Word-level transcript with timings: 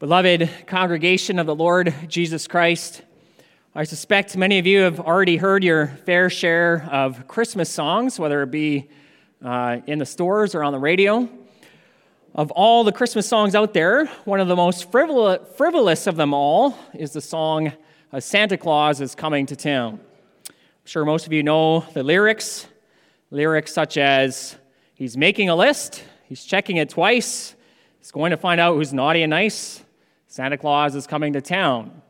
Beloved 0.00 0.48
congregation 0.66 1.38
of 1.38 1.44
the 1.44 1.54
Lord 1.54 1.94
Jesus 2.08 2.46
Christ, 2.46 3.02
I 3.74 3.84
suspect 3.84 4.34
many 4.34 4.58
of 4.58 4.66
you 4.66 4.80
have 4.80 4.98
already 4.98 5.36
heard 5.36 5.62
your 5.62 5.88
fair 5.88 6.30
share 6.30 6.88
of 6.90 7.28
Christmas 7.28 7.68
songs, 7.68 8.18
whether 8.18 8.42
it 8.42 8.50
be 8.50 8.88
uh, 9.44 9.80
in 9.86 9.98
the 9.98 10.06
stores 10.06 10.54
or 10.54 10.64
on 10.64 10.72
the 10.72 10.78
radio. 10.78 11.28
Of 12.34 12.50
all 12.52 12.82
the 12.82 12.92
Christmas 12.92 13.28
songs 13.28 13.54
out 13.54 13.74
there, 13.74 14.06
one 14.24 14.40
of 14.40 14.48
the 14.48 14.56
most 14.56 14.90
frivolous 14.90 16.06
of 16.06 16.16
them 16.16 16.32
all 16.32 16.78
is 16.94 17.12
the 17.12 17.20
song 17.20 17.70
uh, 18.10 18.20
Santa 18.20 18.56
Claus 18.56 19.02
is 19.02 19.14
Coming 19.14 19.44
to 19.44 19.54
Town. 19.54 20.00
I'm 20.48 20.54
sure 20.86 21.04
most 21.04 21.26
of 21.26 21.34
you 21.34 21.42
know 21.42 21.80
the 21.92 22.02
lyrics. 22.02 22.66
Lyrics 23.30 23.74
such 23.74 23.98
as, 23.98 24.56
He's 24.94 25.18
making 25.18 25.50
a 25.50 25.54
list, 25.54 26.02
he's 26.26 26.42
checking 26.42 26.78
it 26.78 26.88
twice, 26.88 27.54
he's 27.98 28.10
going 28.10 28.30
to 28.30 28.38
find 28.38 28.62
out 28.62 28.76
who's 28.76 28.94
naughty 28.94 29.20
and 29.20 29.28
nice, 29.28 29.82
Santa 30.32 30.56
Claus 30.56 30.94
is 30.94 31.08
coming 31.08 31.32
to 31.32 31.40
town. 31.40 32.02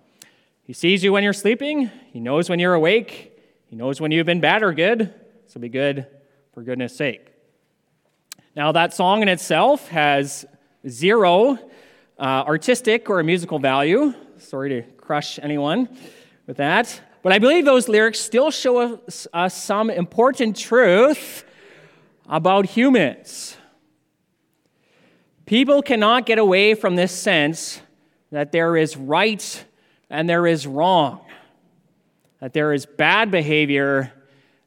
He 0.64 0.74
sees 0.74 1.02
you 1.02 1.10
when 1.10 1.24
you're 1.24 1.32
sleeping, 1.32 1.90
he 2.12 2.20
knows 2.20 2.50
when 2.50 2.58
you're 2.58 2.74
awake, 2.74 3.32
he 3.64 3.76
knows 3.76 3.98
when 3.98 4.10
you've 4.12 4.26
been 4.26 4.40
bad 4.42 4.62
or 4.62 4.74
good, 4.74 5.14
so 5.46 5.58
be 5.58 5.70
good 5.70 6.06
for 6.52 6.62
goodness 6.62 6.94
sake. 6.94 7.28
Now, 8.54 8.72
that 8.72 8.92
song 8.92 9.22
in 9.22 9.28
itself 9.28 9.88
has 9.88 10.44
zero 10.86 11.58
uh, 12.18 12.44
artistic 12.46 13.08
or 13.08 13.22
musical 13.22 13.58
value. 13.58 14.12
Sorry 14.36 14.68
to 14.68 14.82
crush 14.98 15.38
anyone 15.38 15.88
with 16.46 16.58
that. 16.58 17.00
But 17.22 17.32
I 17.32 17.38
believe 17.38 17.64
those 17.64 17.88
lyrics 17.88 18.20
still 18.20 18.50
show 18.50 18.98
us, 19.06 19.28
us 19.32 19.56
some 19.56 19.88
important 19.88 20.58
truth 20.58 21.42
about 22.28 22.66
humans. 22.66 23.56
People 25.46 25.80
cannot 25.80 26.26
get 26.26 26.38
away 26.38 26.74
from 26.74 26.96
this 26.96 27.12
sense 27.18 27.80
that 28.30 28.52
there 28.52 28.76
is 28.76 28.96
right 28.96 29.64
and 30.08 30.28
there 30.28 30.46
is 30.46 30.66
wrong, 30.66 31.20
that 32.40 32.52
there 32.52 32.72
is 32.72 32.86
bad 32.86 33.30
behavior 33.30 34.12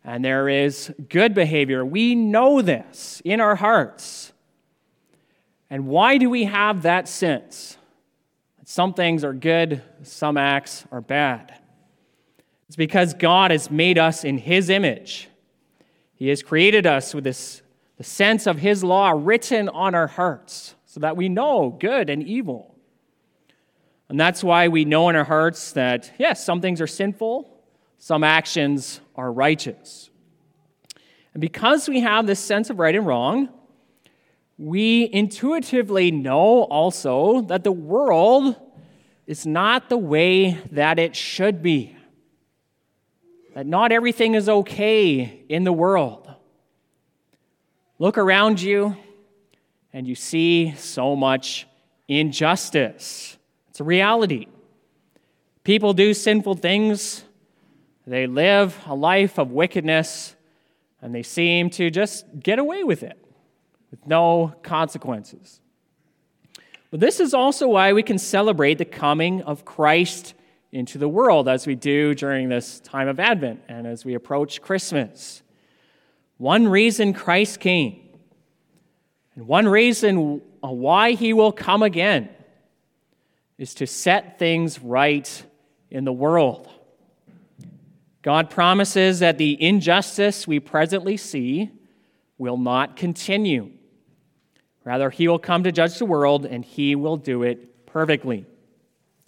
and 0.03 0.23
there 0.23 0.49
is 0.49 0.93
good 1.09 1.33
behavior. 1.33 1.85
We 1.85 2.15
know 2.15 2.61
this 2.61 3.21
in 3.23 3.39
our 3.39 3.55
hearts. 3.55 4.33
And 5.69 5.87
why 5.87 6.17
do 6.17 6.29
we 6.29 6.43
have 6.43 6.83
that 6.83 7.07
sense? 7.07 7.77
That 8.59 8.67
Some 8.67 8.93
things 8.93 9.23
are 9.23 9.33
good, 9.33 9.81
some 10.03 10.37
acts 10.37 10.85
are 10.91 11.01
bad. 11.01 11.53
It's 12.67 12.75
because 12.75 13.13
God 13.13 13.51
has 13.51 13.71
made 13.71 13.97
us 13.97 14.23
in 14.23 14.37
His 14.37 14.69
image. 14.69 15.29
He 16.15 16.29
has 16.29 16.43
created 16.43 16.85
us 16.85 17.13
with 17.13 17.23
this 17.23 17.61
the 17.97 18.03
sense 18.03 18.47
of 18.47 18.57
His 18.57 18.83
law 18.83 19.11
written 19.15 19.69
on 19.69 19.95
our 19.95 20.07
hearts 20.07 20.75
so 20.85 20.99
that 20.99 21.15
we 21.15 21.29
know 21.29 21.69
good 21.79 22.09
and 22.09 22.23
evil. 22.23 22.72
And 24.09 24.19
that's 24.19 24.43
why 24.43 24.67
we 24.67 24.85
know 24.85 25.09
in 25.09 25.15
our 25.15 25.23
hearts 25.23 25.71
that, 25.73 26.11
yes, 26.19 26.45
some 26.45 26.61
things 26.61 26.81
are 26.81 26.87
sinful, 26.87 27.49
some 27.97 28.23
actions 28.23 28.99
are 29.15 29.31
righteous. 29.31 30.09
And 31.33 31.41
because 31.41 31.87
we 31.87 32.01
have 32.01 32.27
this 32.27 32.39
sense 32.39 32.69
of 32.69 32.79
right 32.79 32.95
and 32.95 33.07
wrong, 33.07 33.49
we 34.57 35.09
intuitively 35.11 36.11
know 36.11 36.63
also 36.63 37.41
that 37.41 37.63
the 37.63 37.71
world 37.71 38.55
is 39.25 39.45
not 39.45 39.89
the 39.89 39.97
way 39.97 40.59
that 40.71 40.99
it 40.99 41.15
should 41.15 41.63
be. 41.63 41.95
That 43.55 43.65
not 43.65 43.91
everything 43.91 44.35
is 44.35 44.49
okay 44.49 45.43
in 45.49 45.63
the 45.63 45.73
world. 45.73 46.29
Look 47.99 48.17
around 48.17 48.61
you 48.61 48.97
and 49.91 50.07
you 50.07 50.15
see 50.15 50.73
so 50.75 51.15
much 51.15 51.67
injustice. 52.07 53.37
It's 53.73 53.79
a 53.79 53.83
reality. 53.83 54.45
People 55.63 55.93
do 55.93 56.13
sinful 56.13 56.57
things, 56.57 57.23
they 58.05 58.27
live 58.27 58.79
a 58.85 58.93
life 58.93 59.39
of 59.39 59.49
wickedness, 59.49 60.35
and 61.01 61.15
they 61.15 61.23
seem 61.23 61.71
to 61.71 61.89
just 61.89 62.23
get 62.39 62.59
away 62.59 62.83
with 62.83 63.01
it 63.01 63.17
with 63.89 64.05
no 64.05 64.53
consequences. 64.61 65.59
But 66.91 66.99
this 66.99 67.19
is 67.19 67.33
also 67.33 67.67
why 67.67 67.93
we 67.93 68.03
can 68.03 68.19
celebrate 68.19 68.75
the 68.75 68.85
coming 68.85 69.41
of 69.41 69.65
Christ 69.65 70.35
into 70.71 70.99
the 70.99 71.09
world 71.09 71.49
as 71.49 71.65
we 71.65 71.73
do 71.73 72.13
during 72.13 72.49
this 72.49 72.79
time 72.79 73.07
of 73.07 73.19
Advent 73.19 73.63
and 73.67 73.87
as 73.87 74.05
we 74.05 74.13
approach 74.13 74.61
Christmas. 74.61 75.41
One 76.37 76.67
reason 76.67 77.11
Christ 77.11 77.59
came, 77.59 77.99
and 79.33 79.47
one 79.47 79.67
reason 79.67 80.43
why 80.59 81.13
he 81.13 81.33
will 81.33 81.51
come 81.51 81.81
again 81.81 82.29
is 83.63 83.73
to 83.75 83.87
set 83.87 84.37
things 84.37 84.81
right 84.81 85.43
in 85.89 86.03
the 86.03 86.11
world. 86.11 86.69
God 88.21 88.49
promises 88.49 89.19
that 89.19 89.37
the 89.37 89.55
injustice 89.63 90.45
we 90.45 90.59
presently 90.59 91.15
see 91.15 91.71
will 92.37 92.57
not 92.57 92.97
continue. 92.97 93.71
Rather, 94.83 95.09
he 95.09 95.29
will 95.29 95.39
come 95.39 95.63
to 95.63 95.71
judge 95.71 95.97
the 95.97 96.03
world 96.05 96.45
and 96.45 96.65
he 96.65 96.93
will 96.95 97.15
do 97.15 97.43
it 97.43 97.85
perfectly. 97.85 98.45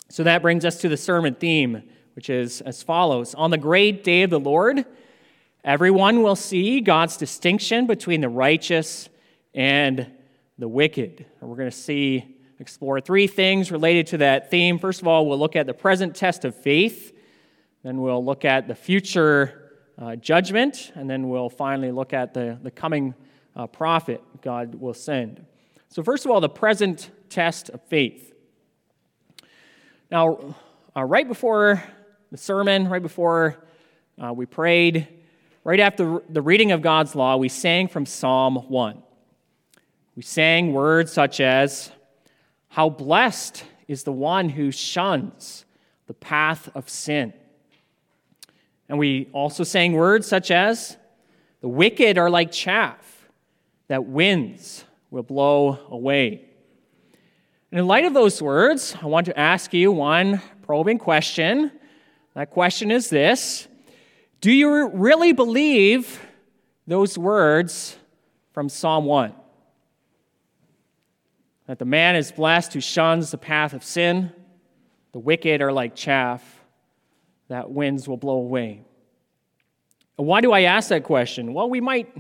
So 0.10 0.24
that 0.24 0.42
brings 0.42 0.66
us 0.66 0.80
to 0.80 0.90
the 0.90 0.98
sermon 0.98 1.36
theme, 1.36 1.84
which 2.14 2.30
is 2.30 2.60
as 2.60 2.84
follows 2.84 3.36
On 3.36 3.52
the 3.52 3.58
great 3.58 4.04
day 4.04 4.24
of 4.24 4.32
the 4.32 4.40
Lord, 4.40 4.84
everyone 5.64 6.24
will 6.24 6.36
see 6.36 6.82
God's 6.82 7.16
distinction 7.16 7.88
between 7.88 8.20
the 8.20 8.28
righteous 8.28 9.08
and 9.54 10.12
the 10.58 10.68
wicked. 10.68 11.26
We're 11.40 11.56
going 11.56 11.72
to 11.72 11.78
see 11.78 12.35
explore 12.60 13.02
three 13.02 13.28
things 13.28 13.72
related 13.72 14.08
to 14.08 14.18
that 14.18 14.50
theme. 14.50 14.80
First 14.80 15.02
of 15.02 15.08
all, 15.08 15.28
we'll 15.28 15.40
look 15.40 15.56
at 15.56 15.66
the 15.66 15.74
present 15.74 16.16
test 16.16 16.46
of 16.46 16.56
faith, 16.56 17.14
then 17.84 18.02
we'll 18.02 18.24
look 18.24 18.46
at 18.46 18.68
the 18.68 18.76
future 18.76 19.72
uh, 19.98 20.16
judgment, 20.16 20.92
and 20.96 21.10
then 21.10 21.30
we'll 21.30 21.50
finally 21.50 21.92
look 21.92 22.14
at 22.14 22.34
the, 22.34 22.58
the 22.62 22.72
coming 22.72 23.14
uh, 23.56 23.68
prophet 23.68 24.22
God 24.42 24.76
will 24.76 24.94
send. 24.94 25.46
So, 25.90 26.04
first 26.04 26.26
of 26.26 26.32
all, 26.32 26.42
the 26.42 26.50
present 26.50 27.10
test 27.30 27.70
of 27.70 27.82
faith. 27.84 28.34
Now, 30.12 30.56
uh, 30.96 31.04
right 31.04 31.28
before 31.28 31.84
the 32.32 32.38
sermon, 32.38 32.90
right 32.90 33.02
before 33.02 33.58
uh, 34.22 34.34
we 34.34 34.46
prayed, 34.46 35.08
right 35.64 35.80
after 35.80 36.22
the 36.30 36.42
reading 36.42 36.72
of 36.72 36.82
God's 36.82 37.16
law, 37.16 37.38
we 37.38 37.50
sang 37.50 37.88
from 37.88 38.06
Psalm 38.06 38.56
1. 38.56 39.02
We 40.16 40.22
sang 40.22 40.74
words 40.74 41.12
such 41.12 41.40
as, 41.40 41.92
how 42.76 42.90
blessed 42.90 43.64
is 43.88 44.04
the 44.04 44.12
one 44.12 44.50
who 44.50 44.70
shuns 44.70 45.64
the 46.08 46.14
path 46.14 46.68
of 46.76 46.90
sin. 46.90 47.32
And 48.90 49.00
we 49.00 49.30
also 49.32 49.64
sang 49.64 49.94
words 49.94 50.28
such 50.28 50.52
as, 50.52 50.98
The 51.62 51.70
wicked 51.70 52.18
are 52.18 52.30
like 52.30 52.52
chaff 52.52 53.30
that 53.88 54.04
winds 54.04 54.84
will 55.10 55.24
blow 55.24 55.80
away. 55.90 56.50
And 57.72 57.80
in 57.80 57.88
light 57.88 58.04
of 58.04 58.14
those 58.14 58.42
words, 58.42 58.94
I 59.02 59.06
want 59.06 59.28
to 59.28 59.40
ask 59.40 59.74
you 59.74 59.94
one 59.94 60.42
probing 60.62 60.98
question. 60.98 61.72
That 62.34 62.50
question 62.50 62.92
is 62.92 63.10
this 63.10 63.70
Do 64.42 64.52
you 64.52 64.90
really 64.90 65.32
believe 65.32 66.20
those 66.86 67.18
words 67.18 67.96
from 68.52 68.68
Psalm 68.68 69.06
1? 69.06 69.34
That 71.68 71.80
the 71.80 71.86
man 71.86 72.16
is 72.16 72.32
blessed 72.32 72.74
who 72.74 72.82
shuns 72.82 73.32
the 73.32 73.38
path 73.38 73.74
of 73.74 73.84
sin. 73.84 74.32
The 75.12 75.20
wicked 75.20 75.62
are 75.62 75.72
like 75.72 75.96
chaff 75.96 76.44
that 77.48 77.72
winds 77.72 78.08
will 78.08 78.18
blow 78.18 78.36
away. 78.36 78.82
And 80.18 80.28
why 80.28 80.42
do 80.42 80.52
I 80.52 80.62
ask 80.62 80.90
that 80.90 81.04
question? 81.04 81.54
Well, 81.54 81.70
we 81.70 81.82
might 81.82 82.16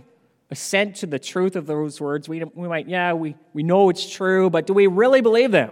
assent 0.52 0.98
to 0.98 1.08
the 1.08 1.20
truth 1.20 1.56
of 1.56 1.66
those 1.66 2.00
words. 2.00 2.30
We, 2.30 2.44
we 2.44 2.68
might, 2.68 2.88
yeah, 2.88 3.14
we, 3.14 3.36
we 3.54 3.64
know 3.64 3.90
it's 3.90 4.10
true, 4.10 4.50
but 4.50 4.68
do 4.68 4.74
we 4.74 4.88
really 4.88 5.22
believe 5.22 5.52
them? 5.52 5.72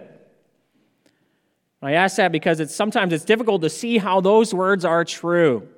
I 1.80 1.92
ask 1.92 2.16
that 2.16 2.32
because 2.32 2.60
it's 2.60 2.74
sometimes 2.74 3.12
it's 3.12 3.26
difficult 3.26 3.60
to 3.60 3.68
see 3.68 3.98
how 3.98 4.22
those 4.22 4.54
words 4.54 4.86
are 4.86 5.04
true. 5.04 5.68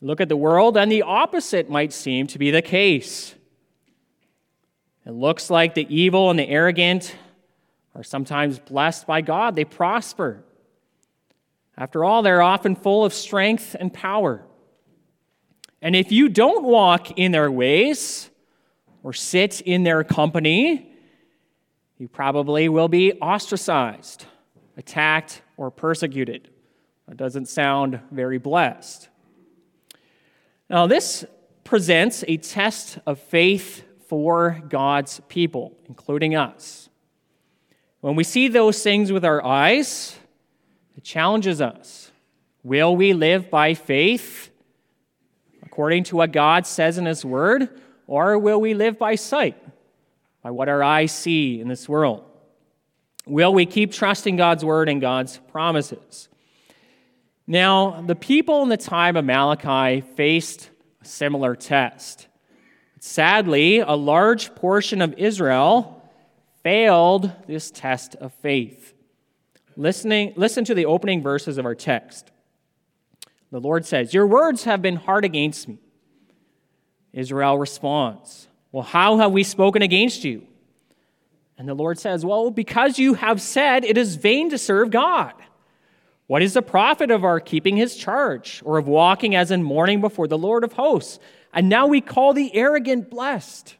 Look 0.00 0.22
at 0.22 0.30
the 0.30 0.36
world, 0.36 0.76
and 0.78 0.90
the 0.90 1.02
opposite 1.02 1.68
might 1.68 1.92
seem 1.92 2.26
to 2.28 2.38
be 2.38 2.50
the 2.50 2.62
case. 2.62 3.35
It 5.06 5.12
looks 5.12 5.50
like 5.50 5.74
the 5.74 5.86
evil 5.88 6.30
and 6.30 6.38
the 6.38 6.48
arrogant 6.48 7.14
are 7.94 8.02
sometimes 8.02 8.58
blessed 8.58 9.06
by 9.06 9.20
God, 9.20 9.54
they 9.54 9.64
prosper. 9.64 10.42
After 11.78 12.04
all, 12.04 12.22
they're 12.22 12.42
often 12.42 12.74
full 12.74 13.04
of 13.04 13.14
strength 13.14 13.76
and 13.78 13.94
power. 13.94 14.42
And 15.80 15.94
if 15.94 16.10
you 16.10 16.28
don't 16.28 16.64
walk 16.64 17.18
in 17.18 17.30
their 17.30 17.50
ways 17.50 18.30
or 19.04 19.12
sit 19.12 19.60
in 19.60 19.84
their 19.84 20.02
company, 20.02 20.92
you 21.98 22.08
probably 22.08 22.68
will 22.68 22.88
be 22.88 23.12
ostracized, 23.12 24.26
attacked, 24.76 25.40
or 25.56 25.70
persecuted. 25.70 26.50
That 27.06 27.16
doesn't 27.16 27.46
sound 27.46 28.00
very 28.10 28.38
blessed. 28.38 29.08
Now, 30.68 30.88
this 30.88 31.24
presents 31.62 32.24
a 32.26 32.38
test 32.38 32.98
of 33.06 33.20
faith 33.20 33.85
for 34.08 34.62
God's 34.68 35.20
people, 35.28 35.76
including 35.88 36.34
us. 36.34 36.88
When 38.00 38.16
we 38.16 38.24
see 38.24 38.48
those 38.48 38.82
things 38.82 39.10
with 39.10 39.24
our 39.24 39.44
eyes, 39.44 40.16
it 40.96 41.04
challenges 41.04 41.60
us. 41.60 42.10
Will 42.62 42.96
we 42.96 43.12
live 43.12 43.50
by 43.50 43.74
faith 43.74 44.50
according 45.62 46.04
to 46.04 46.16
what 46.16 46.32
God 46.32 46.66
says 46.66 46.98
in 46.98 47.04
His 47.04 47.24
Word, 47.24 47.68
or 48.06 48.38
will 48.38 48.60
we 48.60 48.72
live 48.74 48.98
by 48.98 49.14
sight, 49.14 49.56
by 50.42 50.50
what 50.50 50.68
our 50.68 50.82
eyes 50.82 51.12
see 51.12 51.60
in 51.60 51.68
this 51.68 51.88
world? 51.88 52.24
Will 53.26 53.52
we 53.52 53.66
keep 53.66 53.92
trusting 53.92 54.36
God's 54.36 54.64
Word 54.64 54.88
and 54.88 55.00
God's 55.00 55.38
promises? 55.52 56.28
Now, 57.46 58.00
the 58.00 58.14
people 58.14 58.62
in 58.62 58.68
the 58.68 58.76
time 58.76 59.16
of 59.16 59.24
Malachi 59.24 60.00
faced 60.00 60.70
a 61.02 61.04
similar 61.04 61.54
test. 61.54 62.26
Sadly, 63.06 63.78
a 63.78 63.92
large 63.92 64.52
portion 64.56 65.00
of 65.00 65.14
Israel 65.16 66.02
failed 66.64 67.30
this 67.46 67.70
test 67.70 68.16
of 68.16 68.34
faith. 68.34 68.94
Listening, 69.76 70.32
listen 70.34 70.64
to 70.64 70.74
the 70.74 70.86
opening 70.86 71.22
verses 71.22 71.56
of 71.56 71.64
our 71.64 71.76
text. 71.76 72.32
The 73.52 73.60
Lord 73.60 73.86
says, 73.86 74.12
Your 74.12 74.26
words 74.26 74.64
have 74.64 74.82
been 74.82 74.96
hard 74.96 75.24
against 75.24 75.68
me. 75.68 75.78
Israel 77.12 77.56
responds, 77.56 78.48
Well, 78.72 78.82
how 78.82 79.18
have 79.18 79.30
we 79.30 79.44
spoken 79.44 79.82
against 79.82 80.24
you? 80.24 80.44
And 81.56 81.68
the 81.68 81.74
Lord 81.74 82.00
says, 82.00 82.24
Well, 82.24 82.50
because 82.50 82.98
you 82.98 83.14
have 83.14 83.40
said 83.40 83.84
it 83.84 83.96
is 83.96 84.16
vain 84.16 84.50
to 84.50 84.58
serve 84.58 84.90
God. 84.90 85.32
What 86.26 86.42
is 86.42 86.54
the 86.54 86.60
profit 86.60 87.12
of 87.12 87.24
our 87.24 87.38
keeping 87.38 87.76
his 87.76 87.94
charge, 87.94 88.62
or 88.64 88.78
of 88.78 88.88
walking 88.88 89.36
as 89.36 89.52
in 89.52 89.62
mourning 89.62 90.00
before 90.00 90.26
the 90.26 90.36
Lord 90.36 90.64
of 90.64 90.72
hosts? 90.72 91.20
And 91.56 91.70
now 91.70 91.86
we 91.86 92.02
call 92.02 92.34
the 92.34 92.54
arrogant 92.54 93.08
blessed, 93.08 93.76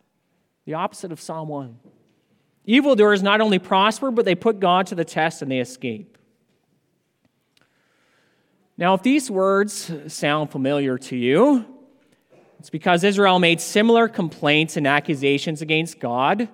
the 0.64 0.75
opposite 0.75 1.12
of 1.12 1.20
Psalm 1.20 1.49
1. 1.49 1.78
Evildoers 2.64 3.23
not 3.23 3.43
only 3.43 3.58
prosper, 3.58 4.11
but 4.11 4.25
they 4.25 4.34
put 4.34 4.61
God 4.61 4.87
to 4.87 4.94
the 4.94 5.05
test 5.05 5.43
and 5.43 5.50
they 5.50 5.58
escape. 5.58 6.17
Now, 8.78 8.94
if 8.94 9.02
these 9.02 9.31
words 9.31 9.93
sound 10.08 10.50
familiar 10.50 10.96
to 10.96 11.17
you, 11.17 11.67
it's 12.58 12.70
because 12.70 13.05
Israel 13.05 13.38
made 13.38 13.61
similar 13.61 14.08
complaints 14.08 14.78
and 14.78 14.87
accusations 14.87 15.61
against 15.61 16.00
God 16.00 16.49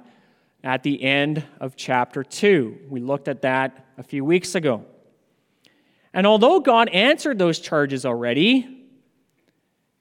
at 0.64 0.82
the 0.82 1.00
end 1.04 1.44
of 1.60 1.76
chapter 1.76 2.24
2. 2.24 2.80
We 2.90 3.00
looked 3.00 3.28
at 3.28 3.42
that 3.42 3.86
a 3.96 4.02
few 4.02 4.24
weeks 4.24 4.56
ago. 4.56 4.84
And 6.12 6.26
although 6.26 6.58
God 6.58 6.88
answered 6.88 7.38
those 7.38 7.60
charges 7.60 8.04
already, 8.04 8.81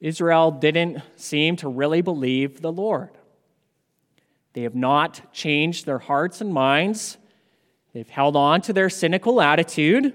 Israel 0.02 0.52
didn't 0.52 1.02
seem 1.16 1.56
to 1.58 1.70
really 1.70 2.02
believe 2.02 2.60
the 2.60 2.72
Lord. 2.72 3.12
They 4.54 4.64
have 4.64 4.76
not 4.76 5.32
changed 5.32 5.86
their 5.86 6.00
hearts 6.00 6.42
and 6.42 6.52
minds. 6.52 7.18
They've 7.94 8.10
held 8.10 8.36
on 8.36 8.62
to 8.62 8.74
their 8.74 8.90
cynical 8.90 9.40
attitude. 9.40 10.14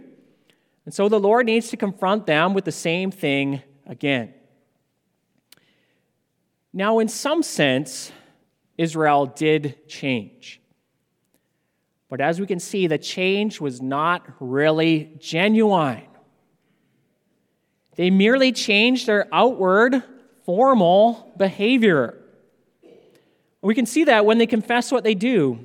And 0.85 0.93
so 0.93 1.09
the 1.09 1.21
Lord 1.21 1.47
needs 1.47 1.69
to 1.69 1.77
confront 1.77 2.27
them 2.27 2.53
with 2.53 2.65
the 2.65 2.73
same 2.73 3.11
thing 3.11 3.63
again. 3.87 4.35
Now, 6.73 6.99
in 6.99 7.09
some 7.09 7.43
sense, 7.43 8.13
Israel 8.77 9.27
did 9.27 9.89
change. 9.89 10.61
But 12.09 12.21
as 12.21 12.39
we 12.41 12.47
can 12.47 12.61
see, 12.61 12.87
the 12.87 12.99
change 12.99 13.61
was 13.61 13.81
not 13.81 14.27
really 14.41 15.17
genuine. 15.19 16.03
They 17.97 18.11
merely 18.11 18.53
changed 18.53 19.07
their 19.07 19.27
outward, 19.33 20.03
formal 20.45 21.33
behavior. 21.37 22.19
We 23.63 23.75
can 23.75 23.87
see 23.87 24.05
that 24.05 24.25
when 24.25 24.39
they 24.39 24.47
confess 24.47 24.93
what 24.93 25.03
they 25.03 25.15
do. 25.15 25.59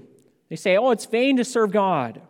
They 0.50 0.56
say, 0.56 0.78
Oh, 0.78 0.92
it's 0.92 1.06
vain 1.06 1.38
to 1.38 1.46
serve 1.46 1.72
God. 1.72 2.22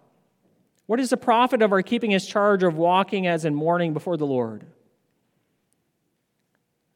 What 0.88 1.00
is 1.00 1.12
the 1.12 1.18
profit 1.18 1.62
of 1.62 1.72
our 1.72 1.82
keeping 1.82 2.12
his 2.12 2.26
charge 2.26 2.64
of 2.64 2.76
walking 2.76 3.26
as 3.26 3.46
in 3.46 3.56
mourning 3.56 3.94
before 3.94 4.18
the 4.18 4.26
Lord? 4.26 4.66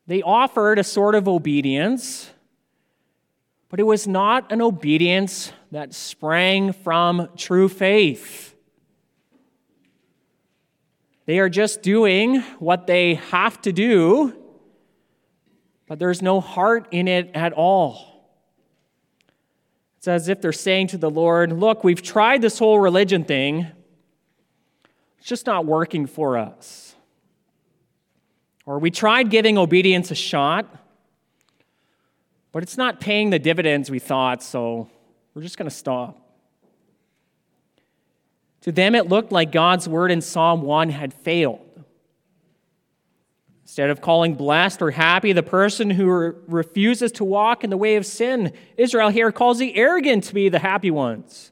They 0.07 0.21
offered 0.21 0.77
a 0.77 0.83
sort 0.83 1.15
of 1.15 1.27
obedience 1.27 2.31
but 3.75 3.81
it 3.81 3.83
was 3.83 4.07
not 4.07 4.53
an 4.53 4.61
obedience 4.61 5.51
that 5.71 5.93
sprang 5.93 6.71
from 6.71 7.27
true 7.35 7.67
faith. 7.67 8.54
They 11.25 11.39
are 11.39 11.49
just 11.49 11.81
doing 11.81 12.41
what 12.59 12.87
they 12.87 13.15
have 13.15 13.61
to 13.61 13.71
do, 13.71 14.33
but 15.87 15.99
there's 15.99 16.21
no 16.21 16.39
heart 16.39 16.87
in 16.91 17.07
it 17.07 17.31
at 17.33 17.53
all. 17.53 18.27
It's 19.97 20.07
as 20.07 20.29
if 20.29 20.41
they're 20.41 20.51
saying 20.51 20.87
to 20.87 20.97
the 20.97 21.09
Lord, 21.09 21.51
Look, 21.51 21.83
we've 21.83 22.01
tried 22.01 22.41
this 22.41 22.59
whole 22.59 22.79
religion 22.79 23.23
thing, 23.23 23.67
it's 25.17 25.27
just 25.27 25.45
not 25.45 25.65
working 25.65 26.05
for 26.05 26.37
us. 26.37 26.95
Or 28.67 28.79
we 28.79 28.91
tried 28.91 29.29
giving 29.29 29.57
obedience 29.57 30.11
a 30.11 30.15
shot 30.15 30.67
but 32.55 32.63
it's 32.63 32.77
not 32.77 33.01
paying 33.01 33.31
the 33.31 33.37
dividends 33.37 33.91
we 33.91 33.99
thought, 33.99 34.41
so 34.41 34.89
we're 35.33 35.41
just 35.41 35.57
going 35.57 35.69
to 35.69 35.75
stop. 35.75 36.24
To 38.65 38.71
them, 38.71 38.95
it 38.95 39.07
looked 39.07 39.31
like 39.31 39.51
God's 39.51 39.87
word 39.87 40.11
in 40.11 40.21
Psalm 40.21 40.61
1 40.61 40.89
had 40.89 41.13
failed. 41.13 41.61
Instead 43.63 43.89
of 43.89 44.01
calling 44.01 44.35
blessed 44.35 44.81
or 44.81 44.91
happy 44.91 45.33
the 45.33 45.41
person 45.41 45.89
who 45.89 46.11
re- 46.11 46.31
refuses 46.47 47.11
to 47.13 47.23
walk 47.23 47.63
in 47.63 47.69
the 47.69 47.77
way 47.77 47.95
of 47.95 48.05
sin, 48.05 48.53
Israel 48.77 49.09
here 49.09 49.31
calls 49.31 49.57
the 49.57 49.75
arrogant 49.75 50.25
to 50.25 50.33
be 50.33 50.49
the 50.49 50.59
happy 50.59 50.91
ones, 50.91 51.51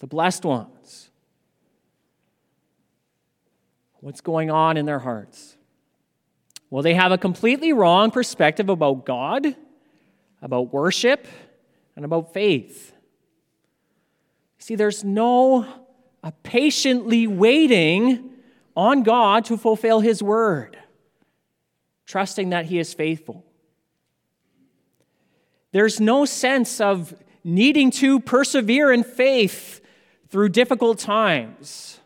the 0.00 0.06
blessed 0.06 0.44
ones. 0.44 1.10
What's 4.00 4.20
going 4.20 4.50
on 4.50 4.76
in 4.76 4.84
their 4.84 4.98
hearts? 4.98 5.56
Well, 6.68 6.82
they 6.82 6.94
have 6.94 7.12
a 7.12 7.18
completely 7.18 7.72
wrong 7.72 8.10
perspective 8.10 8.68
about 8.68 9.06
God 9.06 9.54
about 10.44 10.74
worship, 10.74 11.26
and 11.96 12.04
about 12.04 12.34
faith. 12.34 12.92
See, 14.58 14.76
there's 14.76 15.02
no 15.02 15.66
patiently 16.32 17.26
waiting 17.26 18.30
on 18.76 19.02
God 19.02 19.44
to 19.46 19.56
fulfill 19.56 20.00
His 20.00 20.22
word, 20.22 20.76
trusting 22.06 22.50
that 22.50 22.66
He 22.66 22.78
is 22.78 22.94
faithful. 22.94 23.44
There's 25.72 26.00
no 26.00 26.24
sense 26.24 26.80
of 26.80 27.14
needing 27.42 27.90
to 27.90 28.20
persevere 28.20 28.92
in 28.92 29.04
faith 29.04 29.80
through 30.28 30.48
difficult 30.48 30.98
times. 30.98 32.00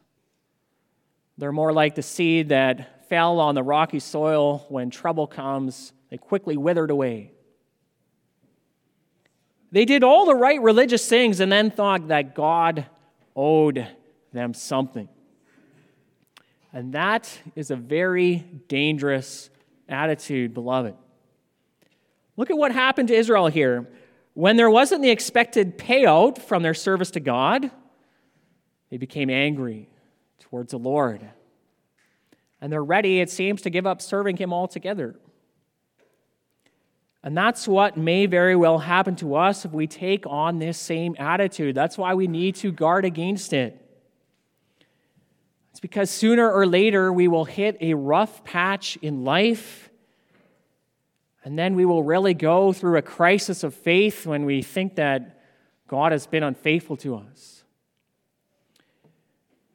They're 1.37 1.53
more 1.53 1.73
like 1.73 1.95
the 1.95 2.03
seed 2.03 2.49
that 2.49 3.09
fell 3.09 3.41
on 3.41 3.55
the 3.55 3.63
rocky 3.63 4.01
soil 4.01 4.67
when 4.69 4.91
trouble 4.91 5.27
comes, 5.27 5.93
they 6.11 6.19
quickly 6.19 6.57
withered 6.57 6.91
away. 6.91 7.33
They 9.71 9.85
did 9.85 10.03
all 10.03 10.27
the 10.27 10.35
right 10.35 10.61
religious 10.61 11.07
things 11.09 11.41
and 11.41 11.53
then 11.53 11.71
thought 11.71 12.09
that 12.09 12.35
God 12.35 12.87
owed 13.37 13.87
them 14.33 14.55
something. 14.55 15.09
And 16.73 16.93
that 16.93 17.41
is 17.57 17.71
a 17.71 17.77
very 17.77 18.37
dangerous 18.69 19.51
attitude, 19.89 20.55
beloved. 20.55 20.95
Look 22.37 22.51
at 22.51 22.59
what 22.59 22.73
happened 22.73 23.09
to 23.09 23.15
Israel 23.15 23.49
here. 23.49 23.89
When 24.35 24.57
there 24.57 24.71
wasn't 24.71 25.03
the 25.03 25.11
expected 25.11 25.79
payout 25.79 26.39
from 26.39 26.63
their 26.63 26.75
service 26.75 27.11
to 27.13 27.21
God, 27.21 27.71
they 28.91 28.97
became 28.97 29.31
angry 29.31 29.89
towards 30.39 30.71
the 30.71 30.79
Lord. 30.79 31.29
And 32.61 32.73
they're 32.73 32.85
ready, 32.85 33.21
it 33.21 33.31
seems, 33.31 33.63
to 33.63 33.71
give 33.71 33.87
up 33.87 34.01
serving 34.01 34.37
Him 34.37 34.53
altogether. 34.53 35.17
And 37.23 37.37
that's 37.37 37.67
what 37.67 37.97
may 37.97 38.27
very 38.27 38.55
well 38.55 38.79
happen 38.79 39.17
to 39.17 39.35
us 39.35 39.65
if 39.65 39.73
we 39.73 39.87
take 39.87 40.25
on 40.27 40.59
this 40.59 40.79
same 40.79 41.17
attitude. 41.19 41.75
That's 41.75 41.99
why 41.99 42.15
we 42.15 42.29
need 42.29 42.55
to 42.57 42.71
guard 42.71 43.05
against 43.05 43.53
it. 43.53 43.88
It's 45.79 45.81
because 45.81 46.11
sooner 46.11 46.51
or 46.51 46.67
later 46.67 47.13
we 47.13 47.29
will 47.29 47.45
hit 47.45 47.77
a 47.81 47.95
rough 47.95 48.43
patch 48.43 48.99
in 49.01 49.23
life, 49.23 49.91
and 51.45 51.57
then 51.57 51.77
we 51.77 51.85
will 51.85 52.03
really 52.03 52.35
go 52.35 52.73
through 52.73 52.97
a 52.97 53.03
crisis 53.03 53.63
of 53.63 53.75
faith 53.75 54.27
when 54.27 54.45
we 54.45 54.61
think 54.61 54.97
that 54.97 55.41
God 55.87 56.11
has 56.11 56.27
been 56.27 56.43
unfaithful 56.43 56.97
to 56.97 57.15
us. 57.15 57.63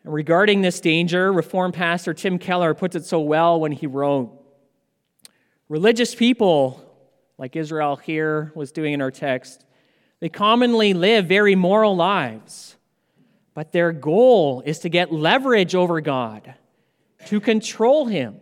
And 0.03 0.13
regarding 0.13 0.59
this 0.59 0.81
danger, 0.81 1.31
Reformed 1.31 1.75
pastor 1.75 2.13
Tim 2.13 2.37
Keller 2.37 2.73
puts 2.73 2.97
it 2.97 3.05
so 3.05 3.21
well 3.21 3.61
when 3.61 3.71
he 3.71 3.87
wrote 3.87 4.29
Religious 5.69 6.13
people 6.13 6.83
like 7.37 7.55
Israel 7.55 7.95
here 7.95 8.51
was 8.55 8.73
doing 8.73 8.91
in 8.91 8.99
our 8.99 9.09
text. 9.09 9.63
They 10.19 10.27
commonly 10.27 10.93
live 10.93 11.27
very 11.27 11.55
moral 11.55 11.95
lives, 11.95 12.75
but 13.53 13.71
their 13.71 13.91
goal 13.91 14.61
is 14.65 14.79
to 14.79 14.89
get 14.89 15.11
leverage 15.11 15.75
over 15.75 16.01
God, 16.01 16.55
to 17.27 17.39
control 17.39 18.05
Him, 18.05 18.37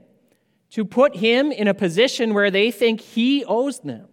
to 0.71 0.85
put 0.85 1.15
Him 1.15 1.51
in 1.51 1.67
a 1.67 1.73
position 1.73 2.33
where 2.33 2.51
they 2.51 2.71
think 2.71 3.01
He 3.01 3.43
owes 3.45 3.79
them. 3.79 4.07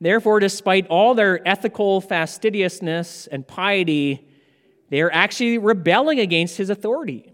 Therefore, 0.00 0.40
despite 0.40 0.86
all 0.88 1.14
their 1.14 1.46
ethical 1.46 2.00
fastidiousness 2.00 3.26
and 3.26 3.46
piety, 3.46 4.28
they 4.90 5.00
are 5.00 5.10
actually 5.10 5.58
rebelling 5.58 6.20
against 6.20 6.56
his 6.56 6.70
authority. 6.70 7.32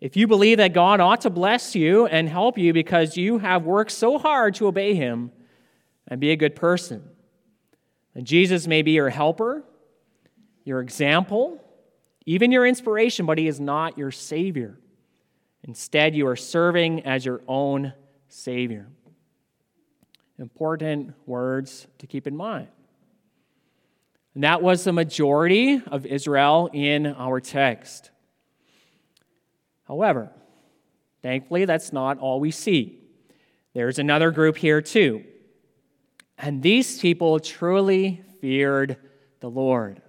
If 0.00 0.16
you 0.16 0.26
believe 0.26 0.58
that 0.58 0.72
God 0.72 1.00
ought 1.00 1.22
to 1.22 1.30
bless 1.30 1.74
you 1.74 2.06
and 2.06 2.28
help 2.28 2.58
you 2.58 2.72
because 2.72 3.16
you 3.16 3.38
have 3.38 3.64
worked 3.64 3.92
so 3.92 4.18
hard 4.18 4.54
to 4.56 4.66
obey 4.66 4.94
him 4.94 5.30
and 6.08 6.20
be 6.20 6.32
a 6.32 6.36
good 6.36 6.54
person, 6.54 7.02
then 8.14 8.24
Jesus 8.24 8.66
may 8.66 8.82
be 8.82 8.92
your 8.92 9.08
helper, 9.08 9.64
your 10.66 10.80
example, 10.80 11.62
even 12.26 12.50
your 12.52 12.66
inspiration, 12.66 13.24
but 13.24 13.38
he 13.38 13.46
is 13.46 13.60
not 13.60 13.96
your 13.96 14.10
Savior. 14.10 14.78
Instead, 15.62 16.14
you 16.14 16.26
are 16.26 16.36
serving 16.36 17.06
as 17.06 17.24
your 17.24 17.40
own 17.48 17.92
Savior. 18.28 18.88
Important 20.38 21.14
words 21.24 21.86
to 21.98 22.06
keep 22.06 22.26
in 22.26 22.36
mind. 22.36 22.68
And 24.34 24.44
that 24.44 24.60
was 24.60 24.84
the 24.84 24.92
majority 24.92 25.80
of 25.86 26.04
Israel 26.04 26.68
in 26.72 27.06
our 27.06 27.40
text. 27.40 28.10
However, 29.84 30.30
thankfully, 31.22 31.64
that's 31.64 31.92
not 31.92 32.18
all 32.18 32.40
we 32.40 32.50
see. 32.50 32.98
There's 33.72 33.98
another 33.98 34.30
group 34.32 34.56
here 34.56 34.82
too. 34.82 35.24
And 36.36 36.62
these 36.62 36.98
people 36.98 37.38
truly 37.38 38.22
feared 38.40 38.96
the 39.40 39.48
Lord. 39.48 40.02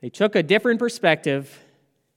They 0.00 0.10
took 0.10 0.36
a 0.36 0.42
different 0.42 0.78
perspective 0.78 1.58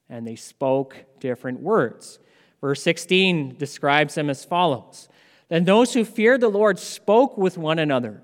and 0.09 0.25
they 0.25 0.35
spoke 0.35 0.97
different 1.19 1.61
words. 1.61 2.19
Verse 2.61 2.81
16 2.83 3.57
describes 3.57 4.15
them 4.15 4.29
as 4.29 4.43
follows 4.43 5.07
Then 5.47 5.63
those 5.63 5.93
who 5.93 6.03
feared 6.03 6.41
the 6.41 6.49
Lord 6.49 6.79
spoke 6.79 7.37
with 7.37 7.57
one 7.57 7.79
another. 7.79 8.21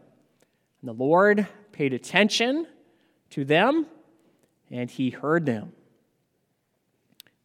And 0.82 0.90
the 0.90 0.94
Lord 0.94 1.48
paid 1.72 1.94
attention 1.94 2.68
to 3.32 3.46
them 3.46 3.86
and 4.72 4.90
he 4.90 5.10
heard 5.10 5.46
them. 5.46 5.72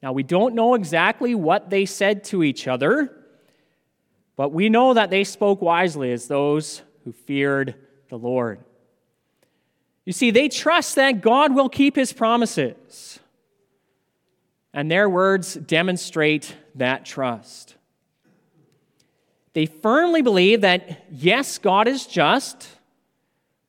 Now, 0.03 0.13
we 0.13 0.23
don't 0.23 0.55
know 0.55 0.75
exactly 0.75 1.35
what 1.35 1.69
they 1.69 1.85
said 1.85 2.25
to 2.25 2.43
each 2.43 2.67
other, 2.67 3.15
but 4.35 4.51
we 4.51 4.71
know 4.71 4.95
that 4.95 5.11
they 5.11 5.25
spoke 5.25 5.61
wisely 5.61 6.11
as 6.13 6.27
those 6.27 6.81
who 7.05 7.13
feared 7.13 7.75
the 8.09 8.17
Lord. 8.17 8.65
You 10.05 10.13
see, 10.13 10.31
they 10.31 10.49
trust 10.49 10.97
that 10.97 11.21
God 11.21 11.55
will 11.55 11.69
keep 11.69 11.97
his 11.97 12.13
promises. 12.13 13.21
And 14.73 14.91
their 14.91 15.09
words 15.09 15.55
demonstrate 15.55 16.55
that 16.77 17.05
trust. 17.05 17.77
They 19.53 19.67
firmly 19.67 20.23
believe 20.23 20.61
that, 20.61 21.07
yes, 21.11 21.59
God 21.59 21.89
is 21.89 22.07
just, 22.07 22.69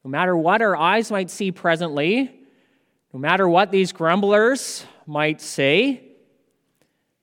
no 0.03 0.11
matter 0.11 0.37
what 0.37 0.61
our 0.61 0.75
eyes 0.75 1.11
might 1.11 1.31
see 1.31 1.51
presently, 1.51 2.31
no 3.13 3.19
matter 3.19 3.47
what 3.47 3.71
these 3.71 3.91
grumblers 3.91 4.85
might 5.07 5.41
say. 5.41 6.03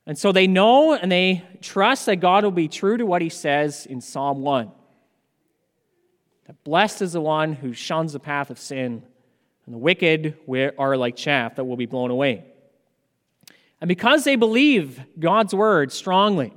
And 0.06 0.18
so 0.18 0.32
they 0.32 0.46
know 0.46 0.94
and 0.94 1.10
they 1.10 1.44
trust 1.60 2.06
that 2.06 2.16
God 2.16 2.42
will 2.42 2.50
be 2.50 2.68
true 2.68 2.96
to 2.96 3.06
what 3.06 3.22
he 3.22 3.28
says 3.28 3.86
in 3.86 4.00
Psalm 4.00 4.42
1. 4.42 4.72
That 6.48 6.64
blessed 6.64 7.02
is 7.02 7.12
the 7.12 7.20
one 7.20 7.52
who 7.52 7.72
shuns 7.72 8.14
the 8.14 8.18
path 8.18 8.50
of 8.50 8.58
sin, 8.58 9.02
and 9.64 9.74
the 9.74 9.78
wicked 9.78 10.36
are 10.78 10.96
like 10.96 11.14
chaff 11.14 11.54
that 11.54 11.64
will 11.64 11.76
be 11.76 11.86
blown 11.86 12.10
away. 12.10 12.42
And 13.80 13.86
because 13.86 14.24
they 14.24 14.34
believe 14.34 15.00
God's 15.18 15.54
word 15.54 15.92
strongly, 15.92 16.52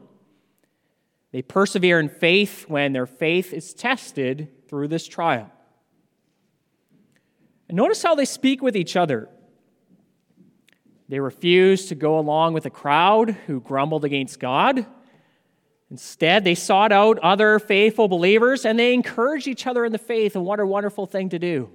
they 1.31 1.41
persevere 1.41 1.99
in 1.99 2.09
faith 2.09 2.65
when 2.67 2.93
their 2.93 3.05
faith 3.05 3.53
is 3.53 3.73
tested 3.73 4.47
through 4.67 4.87
this 4.87 5.07
trial. 5.07 5.51
And 7.67 7.75
notice 7.75 8.01
how 8.01 8.15
they 8.15 8.25
speak 8.25 8.61
with 8.61 8.75
each 8.75 8.95
other. 8.95 9.29
They 11.09 11.19
refuse 11.19 11.87
to 11.87 11.95
go 11.95 12.17
along 12.17 12.53
with 12.53 12.65
a 12.65 12.69
crowd 12.69 13.31
who 13.45 13.59
grumbled 13.59 14.05
against 14.05 14.39
God. 14.39 14.85
Instead, 15.91 16.45
they 16.45 16.55
sought 16.55 16.93
out 16.93 17.19
other 17.19 17.59
faithful 17.59 18.07
believers 18.07 18.63
and 18.63 18.79
they 18.79 18.93
encouraged 18.93 19.45
each 19.45 19.67
other 19.67 19.83
in 19.83 19.91
the 19.91 19.97
faith, 19.97 20.37
and 20.37 20.45
what 20.45 20.61
a 20.61 20.65
wonderful 20.65 21.05
thing 21.05 21.27
to 21.29 21.37
do. 21.37 21.69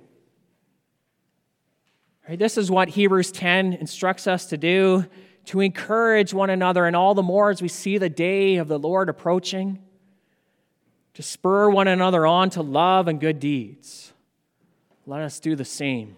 Right, 2.26 2.38
this 2.38 2.56
is 2.56 2.70
what 2.70 2.88
Hebrews 2.88 3.30
10 3.30 3.74
instructs 3.74 4.26
us 4.26 4.46
to 4.46 4.56
do 4.56 5.04
to 5.44 5.60
encourage 5.60 6.34
one 6.34 6.50
another, 6.50 6.86
and 6.86 6.96
all 6.96 7.14
the 7.14 7.22
more 7.22 7.50
as 7.50 7.62
we 7.62 7.68
see 7.68 7.98
the 7.98 8.08
day 8.08 8.56
of 8.56 8.66
the 8.66 8.78
Lord 8.78 9.08
approaching, 9.08 9.78
to 11.14 11.22
spur 11.22 11.70
one 11.70 11.86
another 11.86 12.26
on 12.26 12.50
to 12.50 12.62
love 12.62 13.06
and 13.06 13.20
good 13.20 13.38
deeds. 13.38 14.12
Let 15.06 15.20
us 15.20 15.38
do 15.38 15.54
the 15.54 15.64
same. 15.64 16.16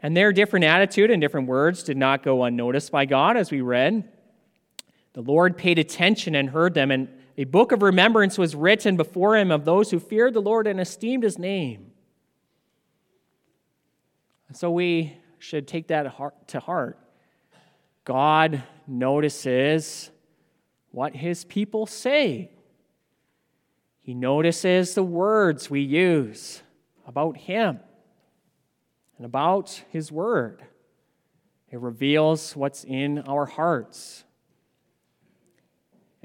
And 0.00 0.14
their 0.14 0.32
different 0.32 0.66
attitude 0.66 1.10
and 1.10 1.22
different 1.22 1.48
words 1.48 1.82
did 1.84 1.96
not 1.96 2.22
go 2.22 2.42
unnoticed 2.42 2.92
by 2.92 3.06
God, 3.06 3.38
as 3.38 3.50
we 3.50 3.62
read. 3.62 4.12
The 5.14 5.22
Lord 5.22 5.56
paid 5.56 5.78
attention 5.78 6.34
and 6.34 6.50
heard 6.50 6.74
them, 6.74 6.90
and 6.90 7.08
a 7.36 7.44
book 7.44 7.72
of 7.72 7.82
remembrance 7.82 8.36
was 8.38 8.54
written 8.54 8.96
before 8.96 9.36
him 9.36 9.50
of 9.50 9.64
those 9.64 9.90
who 9.90 10.00
feared 10.00 10.34
the 10.34 10.42
Lord 10.42 10.66
and 10.66 10.80
esteemed 10.80 11.22
his 11.22 11.38
name. 11.38 11.92
So 14.52 14.70
we 14.70 15.16
should 15.38 15.68
take 15.68 15.88
that 15.88 16.12
to 16.48 16.60
heart. 16.60 16.98
God 18.04 18.62
notices 18.86 20.10
what 20.90 21.14
his 21.14 21.44
people 21.44 21.86
say, 21.86 22.50
he 24.00 24.14
notices 24.14 24.94
the 24.94 25.02
words 25.02 25.68
we 25.68 25.82
use 25.82 26.62
about 27.06 27.36
him 27.36 27.78
and 29.18 29.26
about 29.26 29.82
his 29.90 30.10
word. 30.10 30.62
It 31.70 31.78
reveals 31.78 32.56
what's 32.56 32.84
in 32.84 33.18
our 33.18 33.44
hearts. 33.44 34.24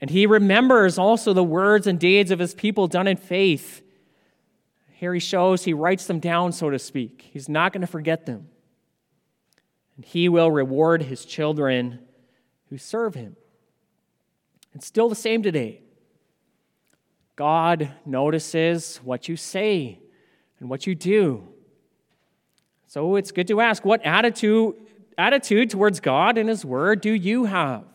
And 0.03 0.09
he 0.09 0.25
remembers 0.25 0.97
also 0.97 1.31
the 1.31 1.45
words 1.45 1.87
and 1.87 1.97
deeds 1.97 2.29
of 2.29 2.37
his 2.37 2.53
people 2.53 2.89
done 2.89 3.07
in 3.07 3.15
faith. 3.15 3.81
Here 4.91 5.13
he 5.13 5.19
shows 5.21 5.63
he 5.63 5.73
writes 5.73 6.07
them 6.07 6.19
down, 6.19 6.51
so 6.51 6.69
to 6.69 6.77
speak. 6.77 7.29
He's 7.31 7.47
not 7.47 7.71
going 7.71 7.79
to 7.79 7.87
forget 7.87 8.25
them. 8.25 8.49
And 9.95 10.03
he 10.03 10.27
will 10.27 10.51
reward 10.51 11.03
his 11.03 11.23
children 11.23 11.99
who 12.69 12.77
serve 12.77 13.15
him. 13.15 13.37
And 14.73 14.83
still 14.83 15.07
the 15.07 15.15
same 15.15 15.41
today. 15.41 15.83
God 17.37 17.89
notices 18.05 18.97
what 19.05 19.29
you 19.29 19.37
say 19.37 19.99
and 20.59 20.69
what 20.69 20.85
you 20.85 20.95
do. 20.95 21.47
So 22.87 23.15
it's 23.15 23.31
good 23.31 23.47
to 23.47 23.61
ask 23.61 23.85
what 23.85 24.05
attitude, 24.05 24.75
attitude 25.17 25.69
towards 25.69 26.01
God 26.01 26.37
and 26.37 26.49
His 26.49 26.65
Word 26.65 26.99
do 26.99 27.13
you 27.13 27.45
have? 27.45 27.85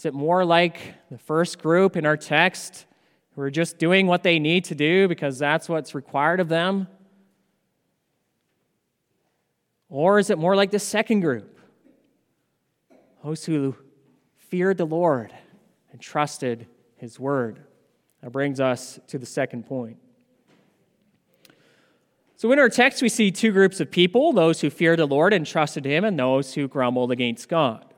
Is 0.00 0.06
it 0.06 0.14
more 0.14 0.46
like 0.46 0.94
the 1.10 1.18
first 1.18 1.58
group 1.60 1.94
in 1.94 2.06
our 2.06 2.16
text 2.16 2.86
who 3.34 3.42
are 3.42 3.50
just 3.50 3.76
doing 3.76 4.06
what 4.06 4.22
they 4.22 4.38
need 4.38 4.64
to 4.64 4.74
do 4.74 5.06
because 5.08 5.38
that's 5.38 5.68
what's 5.68 5.94
required 5.94 6.40
of 6.40 6.48
them? 6.48 6.88
Or 9.90 10.18
is 10.18 10.30
it 10.30 10.38
more 10.38 10.56
like 10.56 10.70
the 10.70 10.78
second 10.78 11.20
group? 11.20 11.60
Those 13.22 13.44
who 13.44 13.76
feared 14.38 14.78
the 14.78 14.86
Lord 14.86 15.34
and 15.92 16.00
trusted 16.00 16.66
his 16.96 17.20
word. 17.20 17.60
That 18.22 18.32
brings 18.32 18.58
us 18.58 18.98
to 19.08 19.18
the 19.18 19.26
second 19.26 19.66
point. 19.66 19.98
So, 22.36 22.50
in 22.52 22.58
our 22.58 22.70
text, 22.70 23.02
we 23.02 23.10
see 23.10 23.30
two 23.30 23.52
groups 23.52 23.80
of 23.80 23.90
people 23.90 24.32
those 24.32 24.62
who 24.62 24.70
feared 24.70 24.98
the 24.98 25.06
Lord 25.06 25.34
and 25.34 25.46
trusted 25.46 25.84
him, 25.84 26.04
and 26.04 26.18
those 26.18 26.54
who 26.54 26.68
grumbled 26.68 27.12
against 27.12 27.50
God. 27.50 27.89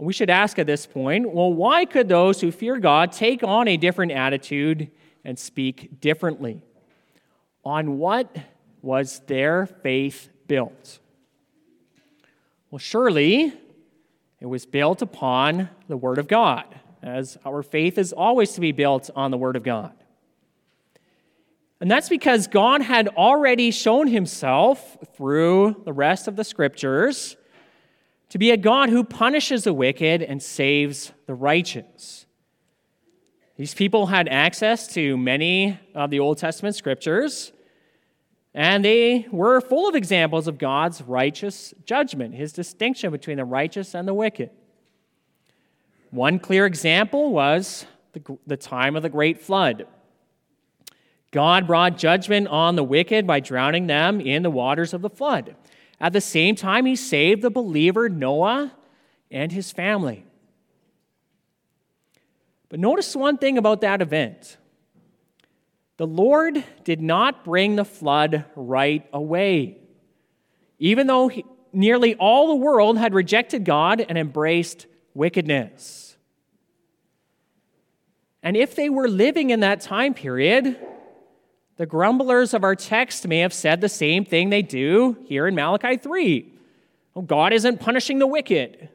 We 0.00 0.14
should 0.14 0.30
ask 0.30 0.58
at 0.58 0.66
this 0.66 0.86
point 0.86 1.30
well, 1.30 1.52
why 1.52 1.84
could 1.84 2.08
those 2.08 2.40
who 2.40 2.50
fear 2.50 2.78
God 2.78 3.12
take 3.12 3.42
on 3.44 3.68
a 3.68 3.76
different 3.76 4.12
attitude 4.12 4.90
and 5.26 5.38
speak 5.38 6.00
differently? 6.00 6.62
On 7.64 7.98
what 7.98 8.34
was 8.80 9.20
their 9.26 9.66
faith 9.66 10.30
built? 10.48 11.00
Well, 12.70 12.78
surely 12.78 13.52
it 14.40 14.46
was 14.46 14.64
built 14.64 15.02
upon 15.02 15.68
the 15.86 15.98
Word 15.98 16.16
of 16.16 16.28
God, 16.28 16.64
as 17.02 17.36
our 17.44 17.62
faith 17.62 17.98
is 17.98 18.14
always 18.14 18.52
to 18.52 18.62
be 18.62 18.72
built 18.72 19.10
on 19.14 19.30
the 19.30 19.36
Word 19.36 19.56
of 19.56 19.62
God. 19.62 19.92
And 21.78 21.90
that's 21.90 22.08
because 22.08 22.46
God 22.46 22.80
had 22.80 23.08
already 23.08 23.70
shown 23.70 24.06
himself 24.06 24.96
through 25.14 25.82
the 25.84 25.92
rest 25.92 26.26
of 26.26 26.36
the 26.36 26.44
scriptures 26.44 27.36
to 28.30 28.38
be 28.38 28.50
a 28.52 28.56
God 28.56 28.88
who 28.88 29.04
punishes 29.04 29.64
the 29.64 29.72
wicked 29.72 30.22
and 30.22 30.42
saves 30.42 31.12
the 31.26 31.34
righteous. 31.34 32.26
These 33.56 33.74
people 33.74 34.06
had 34.06 34.28
access 34.28 34.86
to 34.94 35.18
many 35.18 35.78
of 35.94 36.10
the 36.10 36.20
Old 36.20 36.38
Testament 36.38 36.74
scriptures, 36.76 37.52
and 38.54 38.84
they 38.84 39.26
were 39.30 39.60
full 39.60 39.88
of 39.88 39.94
examples 39.94 40.48
of 40.48 40.58
God's 40.58 41.02
righteous 41.02 41.74
judgment, 41.84 42.34
his 42.34 42.52
distinction 42.52 43.10
between 43.10 43.36
the 43.36 43.44
righteous 43.44 43.94
and 43.94 44.08
the 44.08 44.14
wicked. 44.14 44.50
One 46.10 46.38
clear 46.38 46.66
example 46.66 47.32
was 47.32 47.84
the, 48.12 48.38
the 48.46 48.56
time 48.56 48.96
of 48.96 49.02
the 49.02 49.08
Great 49.08 49.40
Flood. 49.40 49.86
God 51.32 51.66
brought 51.66 51.98
judgment 51.98 52.48
on 52.48 52.74
the 52.76 52.82
wicked 52.82 53.26
by 53.26 53.40
drowning 53.40 53.86
them 53.86 54.20
in 54.20 54.42
the 54.42 54.50
waters 54.50 54.94
of 54.94 55.02
the 55.02 55.10
flood. 55.10 55.54
At 56.00 56.12
the 56.12 56.20
same 56.20 56.56
time, 56.56 56.86
he 56.86 56.96
saved 56.96 57.42
the 57.42 57.50
believer 57.50 58.08
Noah 58.08 58.72
and 59.30 59.52
his 59.52 59.70
family. 59.70 60.24
But 62.70 62.80
notice 62.80 63.14
one 63.14 63.36
thing 63.36 63.58
about 63.58 63.82
that 63.82 64.00
event 64.00 64.56
the 65.98 66.06
Lord 66.06 66.64
did 66.82 67.02
not 67.02 67.44
bring 67.44 67.76
the 67.76 67.84
flood 67.84 68.46
right 68.56 69.06
away. 69.12 69.76
Even 70.78 71.06
though 71.06 71.28
he, 71.28 71.44
nearly 71.74 72.14
all 72.14 72.48
the 72.48 72.54
world 72.54 72.96
had 72.96 73.12
rejected 73.12 73.66
God 73.66 74.00
and 74.00 74.16
embraced 74.16 74.86
wickedness. 75.12 76.16
And 78.42 78.56
if 78.56 78.74
they 78.74 78.88
were 78.88 79.08
living 79.08 79.50
in 79.50 79.60
that 79.60 79.82
time 79.82 80.14
period, 80.14 80.78
the 81.80 81.86
grumblers 81.86 82.52
of 82.52 82.62
our 82.62 82.76
text 82.76 83.26
may 83.26 83.38
have 83.38 83.54
said 83.54 83.80
the 83.80 83.88
same 83.88 84.22
thing 84.22 84.50
they 84.50 84.60
do 84.60 85.16
here 85.24 85.46
in 85.46 85.54
Malachi 85.54 85.96
3. 85.96 86.52
Oh, 87.16 87.22
God 87.22 87.54
isn't 87.54 87.80
punishing 87.80 88.18
the 88.18 88.26
wicked. 88.26 88.90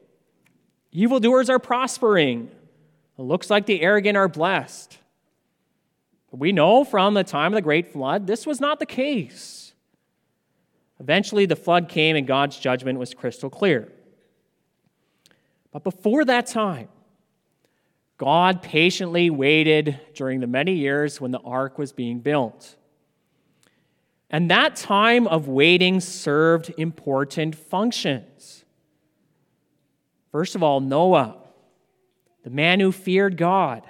Evildoers 0.92 1.50
are 1.50 1.58
prospering. 1.58 2.48
It 3.18 3.22
looks 3.22 3.50
like 3.50 3.66
the 3.66 3.82
arrogant 3.82 4.16
are 4.16 4.28
blessed. 4.28 4.98
But 6.30 6.38
we 6.38 6.52
know 6.52 6.84
from 6.84 7.14
the 7.14 7.24
time 7.24 7.52
of 7.52 7.56
the 7.56 7.62
great 7.62 7.92
flood, 7.92 8.28
this 8.28 8.46
was 8.46 8.60
not 8.60 8.78
the 8.78 8.86
case. 8.86 9.72
Eventually, 11.00 11.44
the 11.44 11.56
flood 11.56 11.88
came 11.88 12.14
and 12.14 12.24
God's 12.24 12.56
judgment 12.56 13.00
was 13.00 13.14
crystal 13.14 13.50
clear. 13.50 13.90
But 15.72 15.82
before 15.82 16.24
that 16.24 16.46
time, 16.46 16.86
God 18.18 18.62
patiently 18.62 19.28
waited 19.28 20.00
during 20.14 20.40
the 20.40 20.46
many 20.46 20.72
years 20.72 21.20
when 21.20 21.32
the 21.32 21.40
ark 21.40 21.78
was 21.78 21.92
being 21.92 22.20
built. 22.20 22.76
And 24.30 24.50
that 24.50 24.74
time 24.74 25.26
of 25.26 25.48
waiting 25.48 26.00
served 26.00 26.72
important 26.78 27.54
functions. 27.54 28.64
First 30.32 30.54
of 30.54 30.62
all, 30.62 30.80
Noah, 30.80 31.36
the 32.42 32.50
man 32.50 32.80
who 32.80 32.90
feared 32.90 33.36
God, 33.36 33.82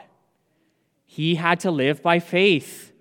he 1.05 1.37
had 1.37 1.61
to 1.61 1.71
live 1.71 2.03
by 2.03 2.19
faith. 2.19 2.93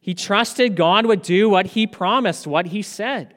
He 0.00 0.14
trusted 0.14 0.76
God 0.76 1.06
would 1.06 1.22
do 1.22 1.48
what 1.48 1.66
he 1.66 1.86
promised, 1.86 2.46
what 2.46 2.66
he 2.66 2.82
said. 2.82 3.34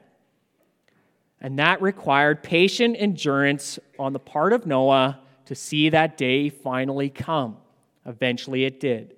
And 1.40 1.58
that 1.58 1.80
required 1.80 2.42
patient 2.42 2.96
endurance 2.98 3.78
on 3.98 4.12
the 4.12 4.18
part 4.18 4.52
of 4.52 4.66
Noah 4.66 5.20
to 5.46 5.54
see 5.54 5.88
that 5.90 6.16
day 6.16 6.48
finally 6.48 7.10
come. 7.10 7.56
Eventually 8.06 8.64
it 8.64 8.80
did. 8.80 9.16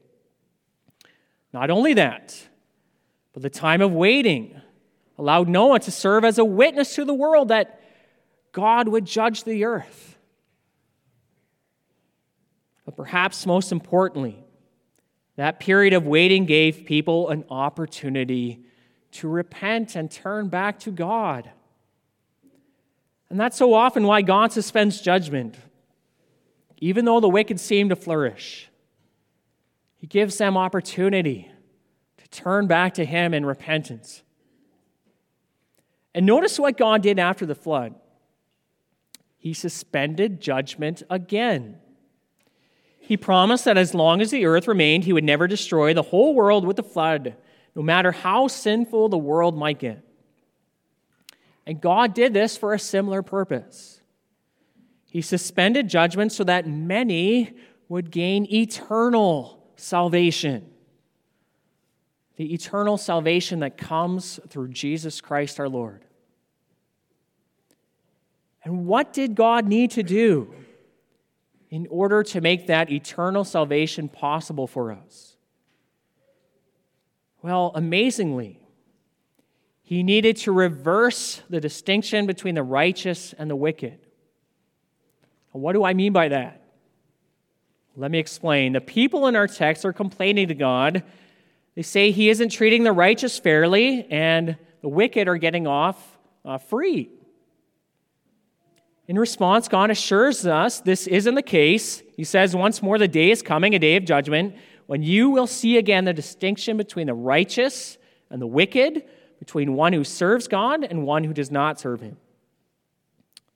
Not 1.53 1.71
only 1.71 1.95
that, 1.95 2.47
but 3.33 3.43
the 3.43 3.51
time 3.51 3.81
of 3.81 3.93
waiting 3.93 4.61
allowed 5.19 5.49
Noah 5.49 5.81
to 5.81 5.91
serve 5.91 6.25
as 6.25 6.39
a 6.39 6.45
witness 6.45 6.95
to 6.97 7.05
the 7.05 7.15
world 7.15 7.49
that 7.49 7.81
God 8.53 8.89
would 8.89 9.05
judge 9.05 9.45
the 9.45 9.65
earth. 9.65 10.17
But 12.85 12.97
perhaps 12.97 13.47
most 13.47 13.73
importantly, 13.73 14.43
that 15.37 15.61
period 15.61 15.93
of 15.93 16.07
waiting 16.07 16.47
gave 16.47 16.87
people 16.87 17.29
an 17.29 17.45
opportunity 17.51 18.65
to 19.13 19.29
repent 19.29 19.97
and 19.97 20.11
turn 20.11 20.49
back 20.49 20.79
to 20.81 20.91
God. 20.91 21.51
And 23.29 23.41
that's 23.41 23.57
so 23.57 23.75
often 23.75 24.07
why 24.07 24.23
God 24.23 24.53
suspends 24.53 25.01
judgment. 25.01 25.57
Even 26.79 27.05
though 27.05 27.21
the 27.21 27.29
wicked 27.29 27.59
seem 27.59 27.89
to 27.89 27.97
flourish, 27.97 28.69
He 29.97 30.07
gives 30.07 30.39
them 30.39 30.57
opportunity 30.57 31.51
to 32.19 32.29
turn 32.29 32.67
back 32.67 32.95
to 32.95 33.05
Him 33.05 33.33
in 33.33 33.47
repentance. 33.47 34.23
And 36.15 36.27
notice 36.27 36.59
what 36.59 36.77
God 36.77 37.03
did 37.03 37.19
after 37.19 37.47
the 37.47 37.55
flood 37.55 37.95
He 39.39 39.53
suspended 39.53 40.41
judgment 40.41 41.03
again. 41.09 41.79
He 42.99 43.17
promised 43.17 43.65
that 43.67 43.79
as 43.79 43.95
long 43.95 44.21
as 44.21 44.31
the 44.33 44.47
earth 44.47 44.67
remained, 44.67 45.05
He 45.05 45.13
would 45.13 45.25
never 45.25 45.47
destroy 45.47 45.95
the 45.95 46.03
whole 46.03 46.35
world 46.35 46.67
with 46.67 46.77
the 46.77 46.83
flood, 46.83 47.37
no 47.75 47.83
matter 47.83 48.13
how 48.13 48.49
sinful 48.49 49.09
the 49.09 49.19
world 49.19 49.57
might 49.57 49.79
get. 49.79 50.03
And 51.67 51.81
God 51.81 52.15
did 52.15 52.33
this 52.33 52.57
for 52.57 52.75
a 52.75 52.79
similar 52.79 53.23
purpose. 53.23 53.96
He 55.09 55.23
suspended 55.23 55.89
judgment 55.89 56.33
so 56.33 56.45
that 56.45 56.67
many 56.67 57.55
would 57.89 58.11
gain 58.11 58.47
eternal 58.53 59.65
salvation. 59.77 60.71
The 62.37 62.53
eternal 62.53 62.97
salvation 62.99 63.61
that 63.61 63.79
comes 63.79 64.41
through 64.49 64.69
Jesus 64.69 65.21
Christ 65.21 65.59
our 65.59 65.69
Lord. 65.69 66.05
And 68.65 68.87
what 68.87 69.13
did 69.13 69.35
God 69.37 69.67
need 69.67 69.93
to 69.93 70.03
do 70.03 70.53
in 71.71 71.87
order 71.89 72.23
to 72.25 72.41
make 72.41 72.67
that 72.67 72.91
eternal 72.91 73.45
salvation 73.45 74.09
possible 74.09 74.67
for 74.67 74.93
us? 74.93 75.37
Well, 77.43 77.71
amazingly, 77.75 78.61
he 79.83 80.03
needed 80.03 80.37
to 80.39 80.53
reverse 80.53 81.43
the 81.49 81.61
distinction 81.61 82.27
between 82.27 82.57
the 82.57 82.65
righteous 82.65 83.33
and 83.39 83.49
the 83.49 83.55
wicked. 83.55 84.06
What 85.57 85.73
do 85.73 85.85
I 85.85 85.95
mean 85.95 86.13
by 86.13 86.29
that? 86.29 86.63
Let 87.97 88.11
me 88.11 88.19
explain. 88.19 88.75
The 88.75 88.81
people 88.81 89.27
in 89.27 89.37
our 89.37 89.47
text 89.47 89.85
are 89.85 89.93
complaining 89.93 90.49
to 90.49 90.55
God. 90.55 91.03
They 91.75 91.83
say 91.83 92.11
he 92.11 92.29
isn't 92.29 92.51
treating 92.51 92.85
the 92.85 92.93
righteous 92.93 93.39
fairly, 93.39 94.07
and 94.11 94.57
the 94.83 94.89
wicked 94.89 95.29
are 95.29 95.39
getting 95.39 95.67
off 95.67 96.19
uh, 96.45 96.59
free. 96.59 97.11
In 99.09 99.19
response, 99.19 99.69
God 99.69 99.91
assures 99.91 100.47
us 100.47 100.81
this 100.81 101.07
isn't 101.07 101.35
the 101.35 101.43
case. 101.43 102.03
He 102.17 102.25
says, 102.25 102.55
Once 102.55 102.83
more, 102.83 102.99
the 102.99 103.09
day 103.09 103.31
is 103.31 103.41
coming, 103.41 103.75
a 103.75 103.79
day 103.79 103.97
of 103.97 104.05
judgment, 104.05 104.57
when 104.87 105.03
you 105.03 105.31
will 105.31 105.47
see 105.47 105.79
again 105.79 106.05
the 106.05 106.13
distinction 106.13 106.77
between 106.77 107.07
the 107.07 107.15
righteous 107.15 107.99
and 108.31 108.43
the 108.43 108.47
wicked, 108.47 109.05
between 109.39 109.75
one 109.75 109.93
who 109.93 110.05
serves 110.05 110.49
God 110.49 110.85
and 110.85 111.07
one 111.07 111.25
who 111.25 111.33
does 111.33 111.51
not 111.51 111.79
serve 111.81 112.01
him. 112.01 112.17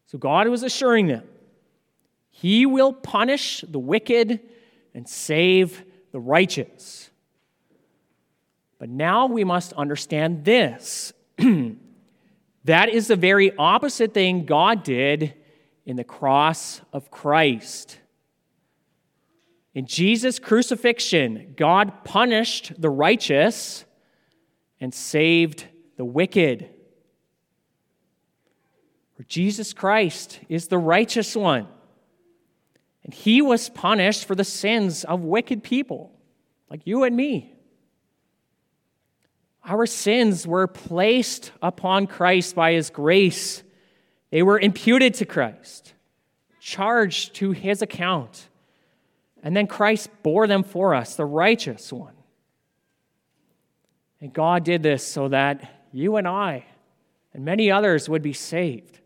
So 0.07 0.19
God 0.19 0.49
was 0.49 0.63
assuring 0.63 1.09
them 1.09 1.25
He 2.31 2.67
will 2.67 2.93
punish 2.93 3.65
the 3.67 3.79
wicked 3.79 4.41
and 4.95 5.09
save 5.09 5.85
the 6.13 6.21
righteous. 6.21 7.11
But 8.79 8.89
now 8.89 9.27
we 9.27 9.45
must 9.45 9.73
understand 9.75 10.45
this. 10.45 11.13
that 12.65 12.89
is 12.89 13.09
the 13.09 13.17
very 13.17 13.55
opposite 13.57 14.15
thing 14.15 14.47
God 14.47 14.83
did 14.83 15.35
in 15.85 15.97
the 15.97 16.05
cross 16.05 16.81
of 16.93 17.11
Christ. 17.11 17.99
In 19.75 19.87
Jesus' 19.87 20.39
crucifixion, 20.39 21.55
God 21.57 22.05
punished 22.05 22.81
the 22.81 22.91
righteous 22.91 23.85
and 24.81 24.93
saved 24.93 25.67
the 25.97 26.05
wicked. 26.05 26.71
For 29.17 29.23
Jesus 29.25 29.73
Christ 29.73 30.41
is 30.49 30.69
the 30.69 30.79
righteous 30.79 31.37
one, 31.37 31.69
and 33.05 33.15
he 33.15 33.43
was 33.43 33.69
punished 33.69 34.25
for 34.25 34.35
the 34.35 34.45
sins 34.45 35.05
of 35.05 35.25
wicked 35.25 35.63
people 35.63 36.13
like 36.69 36.87
you 36.87 37.05
and 37.05 37.17
me. 37.17 37.55
Our 39.65 39.87
sins 39.87 40.47
were 40.47 40.67
placed 40.67 41.53
upon 41.61 42.07
Christ 42.07 42.55
by 42.55 42.73
his 42.73 42.91
grace. 42.91 43.63
They 44.31 44.43
were 44.43 44.59
imputed 44.59 45.15
to 45.15 45.27
Christ, 45.27 45.93
charged 46.61 47.35
to 47.37 47.53
his 47.53 47.83
account. 47.83 48.49
And 49.43 49.57
then 49.57 49.67
Christ 49.67 50.11
bore 50.23 50.47
them 50.47 50.63
for 50.63 50.95
us, 50.95 51.17
the 51.17 51.25
righteous 51.25 51.93
one. 51.93 52.15
And 54.21 54.33
God 54.33 54.65
did 54.65 54.83
this 54.83 55.07
so 55.07 55.29
that 55.29 55.87
you 55.93 56.17
and 56.17 56.29
I 56.29 56.67
and 57.33 57.45
many 57.45 57.71
others 57.71 58.09
would 58.09 58.23
be 58.23 58.33
saved. 58.33 59.00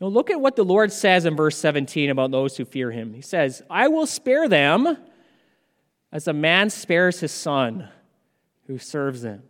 Now, 0.00 0.08
look 0.08 0.30
at 0.30 0.40
what 0.40 0.56
the 0.56 0.64
Lord 0.64 0.92
says 0.92 1.24
in 1.24 1.36
verse 1.36 1.56
17 1.56 2.10
about 2.10 2.30
those 2.30 2.56
who 2.56 2.64
fear 2.64 2.90
him. 2.90 3.14
He 3.14 3.22
says, 3.22 3.62
I 3.70 3.88
will 3.88 4.06
spare 4.06 4.48
them 4.48 4.96
as 6.12 6.28
a 6.28 6.32
man 6.32 6.68
spares 6.70 7.20
his 7.20 7.32
son 7.32 7.88
who 8.66 8.78
serves 8.78 9.24
him. 9.24 9.42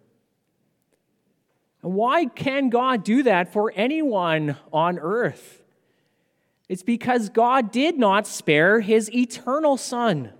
And 1.83 1.95
why 1.95 2.27
can 2.27 2.71
God 2.71 3.05
do 3.05 3.25
that 3.25 3.53
for 3.53 3.73
anyone 3.75 4.57
on 4.73 4.99
earth? 4.99 5.63
It's 6.69 6.83
because 6.83 7.29
God 7.29 7.71
did 7.71 7.99
not 7.99 8.27
spare 8.27 8.81
his 8.81 9.13
eternal 9.13 9.77
son, 9.77 10.33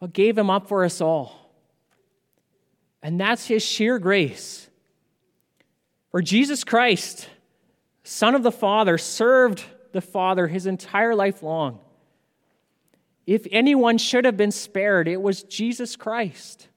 but 0.00 0.12
gave 0.12 0.36
him 0.36 0.50
up 0.50 0.68
for 0.68 0.84
us 0.84 1.00
all. 1.00 1.52
And 3.02 3.20
that's 3.20 3.46
his 3.46 3.64
sheer 3.64 3.98
grace. 3.98 4.68
For 6.10 6.20
Jesus 6.20 6.64
Christ, 6.64 7.28
Son 8.08 8.36
of 8.36 8.44
the 8.44 8.52
Father, 8.52 8.98
served 8.98 9.64
the 9.90 10.00
Father 10.00 10.46
his 10.46 10.64
entire 10.64 11.12
life 11.12 11.42
long. 11.42 11.80
If 13.26 13.48
anyone 13.50 13.98
should 13.98 14.24
have 14.24 14.36
been 14.36 14.52
spared, 14.52 15.08
it 15.08 15.20
was 15.20 15.42
Jesus 15.42 15.96
Christ. 15.96 16.68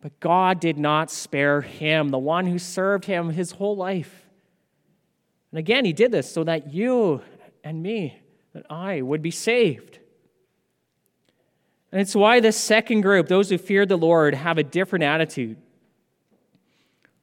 But 0.00 0.18
God 0.18 0.58
did 0.58 0.78
not 0.78 1.12
spare 1.12 1.60
him, 1.60 2.08
the 2.08 2.18
one 2.18 2.46
who 2.46 2.58
served 2.58 3.04
him 3.04 3.30
his 3.30 3.52
whole 3.52 3.76
life. 3.76 4.26
And 5.52 5.60
again, 5.60 5.84
he 5.84 5.92
did 5.92 6.10
this 6.10 6.28
so 6.28 6.42
that 6.42 6.74
you 6.74 7.22
and 7.62 7.80
me, 7.80 8.18
that 8.54 8.66
I 8.68 9.00
would 9.00 9.22
be 9.22 9.30
saved. 9.30 10.00
And 11.92 12.00
it's 12.00 12.16
why 12.16 12.40
this 12.40 12.56
second 12.56 13.02
group, 13.02 13.28
those 13.28 13.48
who 13.48 13.58
feared 13.58 13.90
the 13.90 13.96
Lord, 13.96 14.34
have 14.34 14.58
a 14.58 14.64
different 14.64 15.04
attitude. 15.04 15.56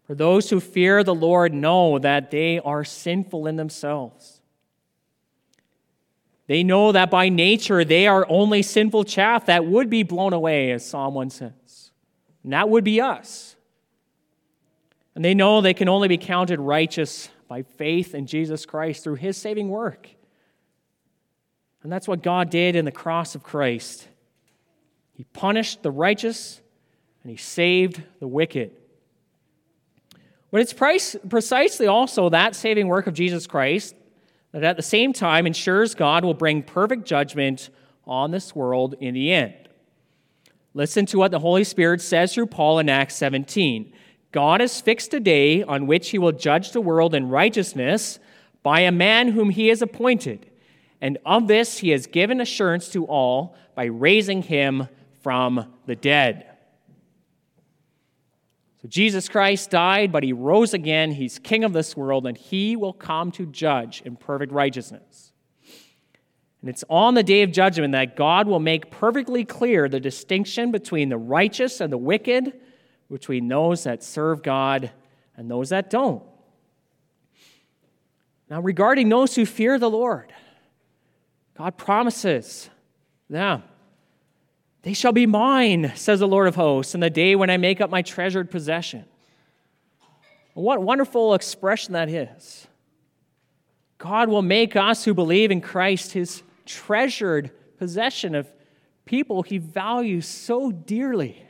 For 0.08 0.16
those 0.16 0.50
who 0.50 0.60
fear 0.60 1.04
the 1.04 1.16
Lord 1.16 1.54
know 1.54 1.98
that 2.00 2.30
they 2.32 2.60
are 2.60 2.84
sinful 2.84 3.48
in 3.48 3.56
themselves. 3.56 4.42
They 6.48 6.64
know 6.64 6.92
that 6.92 7.10
by 7.10 7.30
nature 7.30 7.84
they 7.84 8.06
are 8.06 8.26
only 8.30 8.62
sinful 8.62 9.06
chaff 9.06 9.48
that 9.48 9.66
would 9.66 9.90
be 9.90 10.04
blown 10.04 10.34
away, 10.34 10.72
as 10.72 10.86
Psalm 10.86 11.16
1 11.16 11.32
says. 11.32 11.92
And 12.44 12.54
that 12.54 12.70
would 12.70 12.84
be 12.84 13.02
us. 13.02 13.56
And 15.16 15.26
they 15.26 15.34
know 15.34 15.62
they 15.62 15.74
can 15.74 15.90
only 15.90 16.08
be 16.08 16.18
counted 16.18 16.60
righteous 16.60 17.30
by 17.48 17.64
faith 17.64 18.14
in 18.14 18.28
Jesus 18.28 18.66
Christ 18.66 19.04
through 19.04 19.16
his 19.16 19.38
saving 19.38 19.70
work. 19.70 20.08
And 21.82 21.92
that's 21.92 22.08
what 22.08 22.22
God 22.22 22.50
did 22.50 22.76
in 22.76 22.86
the 22.86 22.92
cross 22.92 23.34
of 23.34 23.42
Christ. 23.42 24.08
He 25.14 25.24
punished 25.24 25.82
the 25.82 25.92
righteous 25.92 26.62
and 27.24 27.32
he 27.32 27.38
saved 27.38 28.04
the 28.20 28.28
wicked. 28.28 28.72
But 30.56 30.62
it's 30.62 31.18
precisely 31.28 31.88
also 31.88 32.30
that 32.30 32.56
saving 32.56 32.88
work 32.88 33.08
of 33.08 33.14
Jesus 33.14 33.46
Christ 33.46 33.94
that 34.54 34.64
at 34.64 34.78
the 34.78 34.82
same 34.82 35.12
time 35.12 35.46
ensures 35.46 35.96
God 35.96 36.24
will 36.24 36.34
bring 36.34 36.64
perfect 36.64 37.04
judgment 37.04 37.70
on 38.08 38.32
this 38.32 38.56
world 38.56 38.96
in 39.02 39.16
the 39.16 39.34
end. 39.34 39.54
Listen 40.74 41.06
to 41.08 41.18
what 41.18 41.32
the 41.32 41.40
Holy 41.40 41.66
Spirit 41.66 42.00
says 42.00 42.34
through 42.34 42.46
Paul 42.46 42.80
in 42.80 42.88
Acts 42.88 43.16
17. 43.16 43.92
God 44.32 44.62
has 44.62 44.80
fixed 44.80 45.14
a 45.14 45.20
day 45.20 45.62
on 45.62 45.88
which 45.88 46.12
he 46.12 46.18
will 46.18 46.32
judge 46.32 46.72
the 46.72 46.80
world 46.80 47.14
in 47.14 47.28
righteousness 47.28 48.18
by 48.64 48.80
a 48.80 48.94
man 48.94 49.28
whom 49.28 49.50
he 49.50 49.68
has 49.68 49.82
appointed. 49.82 50.50
And 51.02 51.18
of 51.26 51.50
this 51.50 51.80
he 51.80 51.90
has 51.90 52.08
given 52.08 52.40
assurance 52.40 52.88
to 52.92 53.04
all 53.08 53.58
by 53.76 53.88
raising 53.88 54.42
him 54.42 54.88
from 55.22 55.74
the 55.86 55.98
dead. 55.98 56.55
So 58.86 58.90
Jesus 58.90 59.28
Christ 59.28 59.72
died, 59.72 60.12
but 60.12 60.22
he 60.22 60.32
rose 60.32 60.76
again. 60.76 61.12
He's 61.12 61.40
king 61.40 61.64
of 61.64 61.74
this 61.74 61.98
world, 61.98 62.28
and 62.28 62.38
he 62.38 62.76
will 62.76 62.94
come 62.94 63.32
to 63.32 63.48
judge 63.48 64.04
in 64.06 64.16
perfect 64.16 64.52
righteousness. 64.52 65.32
And 66.62 66.70
it's 66.70 66.84
on 66.88 67.16
the 67.16 67.24
day 67.24 67.42
of 67.42 67.52
judgment 67.52 67.94
that 67.94 68.16
God 68.16 68.46
will 68.48 68.60
make 68.60 68.92
perfectly 68.92 69.44
clear 69.44 69.90
the 69.90 70.00
distinction 70.00 70.72
between 70.72 71.10
the 71.10 71.18
righteous 71.18 71.82
and 71.82 71.92
the 71.92 71.98
wicked, 71.98 72.54
between 73.10 73.48
those 73.48 73.86
that 73.86 74.04
serve 74.04 74.44
God 74.44 74.92
and 75.36 75.50
those 75.50 75.70
that 75.70 75.90
don't. 75.90 76.22
Now, 78.52 78.62
regarding 78.62 79.10
those 79.10 79.34
who 79.34 79.48
fear 79.48 79.80
the 79.80 79.90
Lord, 79.90 80.32
God 81.58 81.76
promises 81.76 82.70
them 83.32 83.64
they 84.86 84.94
shall 84.94 85.12
be 85.12 85.26
mine, 85.26 85.92
says 85.96 86.20
the 86.20 86.28
Lord 86.28 86.48
of 86.48 86.54
hosts, 86.54 86.94
in 86.94 87.00
the 87.00 87.10
day 87.10 87.36
when 87.36 87.50
I 87.50 87.58
make 87.58 87.82
up 87.82 87.90
my 87.90 88.04
treasured 88.04 88.52
possession. 88.52 89.04
What 90.54 90.80
wonderful 90.80 91.34
expression 91.34 91.94
that 91.94 92.08
is. 92.08 92.68
God 93.98 94.30
will 94.30 94.44
make 94.44 94.76
us 94.76 95.04
who 95.04 95.16
believe 95.16 95.50
in 95.50 95.60
Christ 95.60 96.12
his 96.12 96.44
treasured 96.68 97.50
possession 97.80 98.36
of 98.36 98.48
people 99.06 99.42
he 99.42 99.58
values 99.58 100.28
so 100.28 100.72
dearly 100.72 101.44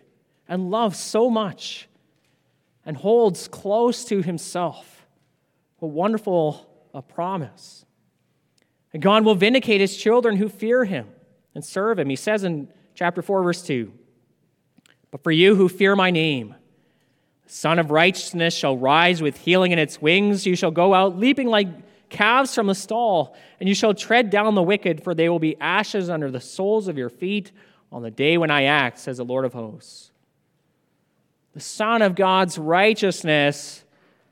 and 0.47 0.71
loves 0.71 0.97
so 0.97 1.29
much 1.29 1.89
and 2.85 2.95
holds 2.95 3.49
close 3.49 4.05
to 4.05 4.21
himself. 4.21 5.05
What 5.79 5.91
wonderful 5.91 6.69
a 6.93 7.01
promise. 7.01 7.85
And 8.93 9.03
God 9.03 9.25
will 9.25 9.35
vindicate 9.35 9.81
his 9.81 9.97
children 9.97 10.37
who 10.37 10.47
fear 10.47 10.85
him 10.85 11.09
and 11.53 11.65
serve 11.65 11.99
him. 11.99 12.09
He 12.09 12.15
says 12.15 12.45
in 12.45 12.69
chapter 12.95 13.21
4, 13.21 13.43
verse 13.43 13.61
2. 13.61 13.91
But 15.11 15.23
for 15.23 15.31
you 15.31 15.55
who 15.55 15.69
fear 15.69 15.95
my 15.95 16.11
name, 16.11 16.55
the 17.45 17.51
Sun 17.51 17.77
of 17.77 17.91
Righteousness 17.91 18.55
shall 18.55 18.77
rise 18.77 19.21
with 19.21 19.37
healing 19.37 19.71
in 19.71 19.79
its 19.79 20.01
wings. 20.01 20.45
You 20.45 20.55
shall 20.55 20.71
go 20.71 20.93
out 20.93 21.17
leaping 21.17 21.47
like 21.47 21.67
calves 22.09 22.55
from 22.55 22.67
the 22.67 22.75
stall, 22.75 23.35
and 23.59 23.69
you 23.69 23.75
shall 23.75 23.93
tread 23.93 24.29
down 24.29 24.55
the 24.55 24.63
wicked, 24.63 25.03
for 25.03 25.13
they 25.13 25.29
will 25.29 25.39
be 25.39 25.59
ashes 25.59 26.09
under 26.09 26.31
the 26.31 26.39
soles 26.39 26.87
of 26.87 26.97
your 26.97 27.09
feet 27.09 27.51
on 27.91 28.01
the 28.01 28.11
day 28.11 28.37
when 28.37 28.51
I 28.51 28.63
act, 28.63 28.99
says 28.99 29.17
the 29.17 29.25
Lord 29.25 29.45
of 29.45 29.53
hosts. 29.53 30.11
The 31.53 31.59
Sun 31.59 32.01
of 32.01 32.15
God's 32.15 32.57
righteousness, 32.57 33.83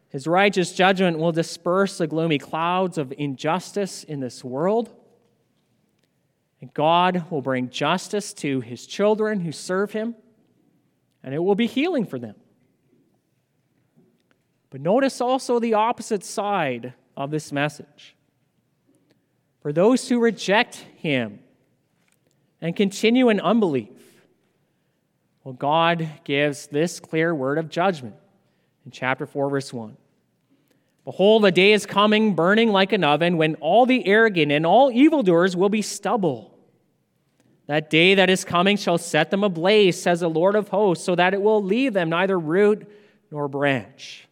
his 0.09 0.27
righteous 0.27 0.73
judgment, 0.73 1.17
will 1.17 1.31
disperse 1.31 1.97
the 1.97 2.07
gloomy 2.07 2.37
clouds 2.37 2.97
of 2.97 3.13
injustice 3.17 4.03
in 4.03 4.19
this 4.19 4.43
world. 4.43 4.93
And 6.63 6.73
God 6.73 7.25
will 7.29 7.41
bring 7.41 7.69
justice 7.69 8.31
to 8.35 8.61
his 8.61 8.87
children 8.87 9.41
who 9.41 9.51
serve 9.51 9.91
him, 9.91 10.15
and 11.21 11.35
it 11.35 11.39
will 11.39 11.55
be 11.55 11.67
healing 11.67 12.05
for 12.05 12.17
them. 12.17 12.35
But 14.69 14.79
notice 14.79 15.19
also 15.19 15.59
the 15.59 15.73
opposite 15.73 16.23
side 16.23 16.93
of 17.17 17.31
this 17.31 17.51
message. 17.51 18.15
For 19.61 19.73
those 19.73 20.07
who 20.07 20.21
reject 20.21 20.75
him 20.95 21.39
and 22.61 22.73
continue 22.73 23.27
in 23.27 23.41
unbelief, 23.41 23.89
well, 25.43 25.55
God 25.55 26.07
gives 26.23 26.67
this 26.67 27.01
clear 27.01 27.35
word 27.35 27.57
of 27.57 27.67
judgment 27.67 28.15
in 28.85 28.91
chapter 28.91 29.25
4, 29.25 29.49
verse 29.49 29.73
1. 29.73 29.97
Behold, 31.03 31.43
a 31.43 31.51
day 31.51 31.73
is 31.73 31.85
coming, 31.85 32.35
burning 32.35 32.69
like 32.69 32.93
an 32.93 33.03
oven, 33.03 33.35
when 33.35 33.55
all 33.55 33.85
the 33.85 34.07
arrogant 34.07 34.49
and 34.49 34.65
all 34.65 34.89
evildoers 34.89 35.57
will 35.57 35.67
be 35.67 35.81
stubble. 35.81 36.51
That 37.67 37.89
day 37.89 38.15
that 38.15 38.29
is 38.29 38.43
coming 38.43 38.75
shall 38.75 38.97
set 38.97 39.31
them 39.31 39.43
ablaze, 39.43 40.01
says 40.01 40.19
the 40.19 40.29
Lord 40.29 40.55
of 40.55 40.67
hosts, 40.67 41.05
so 41.05 41.15
that 41.15 41.33
it 41.33 41.41
will 41.41 41.63
leave 41.63 41.93
them 41.93 42.09
neither 42.09 42.37
root 42.37 42.89
nor 43.31 43.47
branch. 43.47 44.27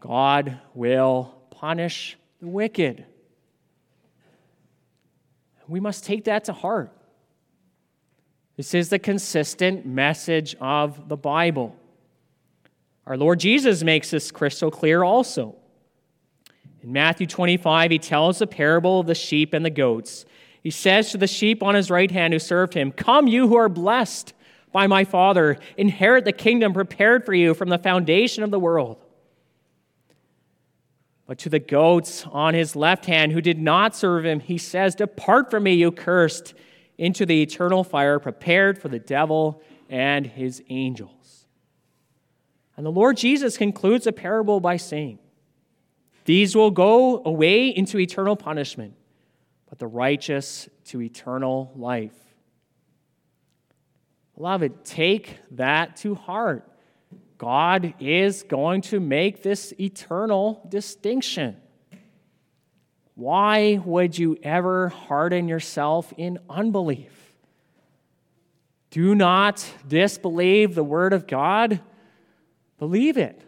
God 0.00 0.58
will 0.74 1.34
punish 1.50 2.16
the 2.40 2.48
wicked. 2.48 3.04
We 5.68 5.80
must 5.80 6.04
take 6.04 6.24
that 6.24 6.44
to 6.44 6.52
heart. 6.52 6.92
This 8.56 8.72
is 8.74 8.88
the 8.88 8.98
consistent 8.98 9.84
message 9.84 10.56
of 10.60 11.08
the 11.08 11.16
Bible. 11.16 11.76
Our 13.06 13.16
Lord 13.16 13.38
Jesus 13.38 13.82
makes 13.82 14.10
this 14.10 14.30
crystal 14.30 14.70
clear 14.70 15.02
also. 15.02 15.56
In 16.82 16.92
Matthew 16.92 17.26
25, 17.26 17.90
he 17.90 17.98
tells 17.98 18.38
the 18.38 18.46
parable 18.46 19.00
of 19.00 19.06
the 19.06 19.14
sheep 19.14 19.52
and 19.52 19.64
the 19.64 19.70
goats. 19.70 20.24
He 20.66 20.72
says 20.72 21.12
to 21.12 21.16
the 21.16 21.28
sheep 21.28 21.62
on 21.62 21.76
his 21.76 21.92
right 21.92 22.10
hand 22.10 22.32
who 22.32 22.40
served 22.40 22.74
him, 22.74 22.90
Come, 22.90 23.28
you 23.28 23.46
who 23.46 23.54
are 23.54 23.68
blessed 23.68 24.34
by 24.72 24.88
my 24.88 25.04
Father, 25.04 25.58
inherit 25.76 26.24
the 26.24 26.32
kingdom 26.32 26.72
prepared 26.72 27.24
for 27.24 27.32
you 27.32 27.54
from 27.54 27.68
the 27.68 27.78
foundation 27.78 28.42
of 28.42 28.50
the 28.50 28.58
world. 28.58 29.00
But 31.24 31.38
to 31.38 31.48
the 31.48 31.60
goats 31.60 32.26
on 32.32 32.54
his 32.54 32.74
left 32.74 33.06
hand 33.06 33.30
who 33.30 33.40
did 33.40 33.60
not 33.60 33.94
serve 33.94 34.26
him, 34.26 34.40
he 34.40 34.58
says, 34.58 34.96
Depart 34.96 35.52
from 35.52 35.62
me, 35.62 35.74
you 35.74 35.92
cursed, 35.92 36.54
into 36.98 37.24
the 37.24 37.42
eternal 37.42 37.84
fire 37.84 38.18
prepared 38.18 38.76
for 38.76 38.88
the 38.88 38.98
devil 38.98 39.62
and 39.88 40.26
his 40.26 40.64
angels. 40.68 41.46
And 42.76 42.84
the 42.84 42.90
Lord 42.90 43.18
Jesus 43.18 43.56
concludes 43.56 44.06
the 44.06 44.12
parable 44.12 44.58
by 44.58 44.78
saying, 44.78 45.20
These 46.24 46.56
will 46.56 46.72
go 46.72 47.22
away 47.24 47.68
into 47.68 48.00
eternal 48.00 48.34
punishment 48.34 48.94
but 49.76 49.80
the 49.80 49.86
righteous 49.86 50.70
to 50.86 51.02
eternal 51.02 51.70
life. 51.76 52.16
Beloved, 54.34 54.86
take 54.86 55.38
that 55.50 55.96
to 55.96 56.14
heart. 56.14 56.66
God 57.36 57.92
is 58.00 58.42
going 58.42 58.80
to 58.82 59.00
make 59.00 59.42
this 59.42 59.74
eternal 59.78 60.66
distinction. 60.66 61.58
Why 63.16 63.78
would 63.84 64.18
you 64.18 64.38
ever 64.42 64.88
harden 64.88 65.46
yourself 65.46 66.10
in 66.16 66.38
unbelief? 66.48 67.34
Do 68.90 69.14
not 69.14 69.66
disbelieve 69.86 70.74
the 70.74 70.84
Word 70.84 71.12
of 71.12 71.26
God. 71.26 71.80
Believe 72.78 73.18
it. 73.18 73.42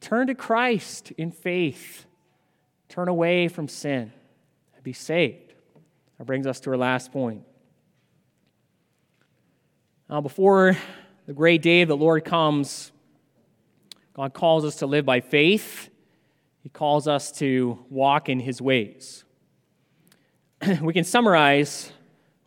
Turn 0.00 0.28
to 0.28 0.34
Christ 0.34 1.12
in 1.18 1.30
faith. 1.30 2.06
Turn 2.88 3.08
away 3.08 3.48
from 3.48 3.68
sin 3.68 4.12
be 4.82 4.92
saved. 4.92 5.54
That 6.18 6.24
brings 6.24 6.46
us 6.46 6.60
to 6.60 6.70
our 6.70 6.76
last 6.76 7.12
point. 7.12 7.42
Now, 10.08 10.20
before 10.20 10.76
the 11.26 11.32
great 11.32 11.62
day 11.62 11.82
of 11.82 11.88
the 11.88 11.96
Lord 11.96 12.24
comes, 12.24 12.92
God 14.14 14.34
calls 14.34 14.64
us 14.64 14.76
to 14.76 14.86
live 14.86 15.06
by 15.06 15.20
faith. 15.20 15.88
He 16.62 16.68
calls 16.68 17.08
us 17.08 17.32
to 17.38 17.78
walk 17.88 18.28
in 18.28 18.40
his 18.40 18.60
ways. 18.60 19.24
we 20.82 20.92
can 20.92 21.04
summarize 21.04 21.92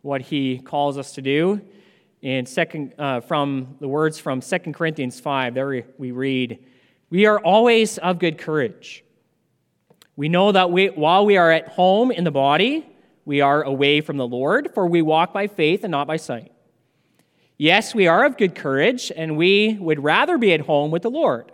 what 0.02 0.22
he 0.22 0.58
calls 0.58 0.96
us 0.96 1.12
to 1.12 1.22
do 1.22 1.60
in 2.22 2.46
second, 2.46 2.94
uh, 2.98 3.20
from 3.20 3.76
the 3.80 3.88
words 3.88 4.18
from 4.18 4.40
2 4.40 4.58
Corinthians 4.72 5.20
5. 5.20 5.54
There 5.54 5.84
we 5.98 6.10
read, 6.12 6.64
We 7.10 7.26
are 7.26 7.38
always 7.40 7.98
of 7.98 8.18
good 8.18 8.38
courage. 8.38 9.04
We 10.16 10.30
know 10.30 10.50
that 10.50 10.70
we, 10.70 10.86
while 10.88 11.26
we 11.26 11.36
are 11.36 11.52
at 11.52 11.68
home 11.68 12.10
in 12.10 12.24
the 12.24 12.30
body, 12.30 12.86
we 13.26 13.42
are 13.42 13.62
away 13.62 14.00
from 14.00 14.16
the 14.16 14.26
Lord, 14.26 14.70
for 14.72 14.86
we 14.86 15.02
walk 15.02 15.32
by 15.34 15.46
faith 15.46 15.84
and 15.84 15.90
not 15.90 16.06
by 16.06 16.16
sight. 16.16 16.52
Yes, 17.58 17.94
we 17.94 18.06
are 18.06 18.24
of 18.24 18.38
good 18.38 18.54
courage, 18.54 19.12
and 19.14 19.36
we 19.36 19.76
would 19.80 20.02
rather 20.02 20.38
be 20.38 20.52
at 20.54 20.60
home 20.60 20.90
with 20.90 21.02
the 21.02 21.10
Lord. 21.10 21.52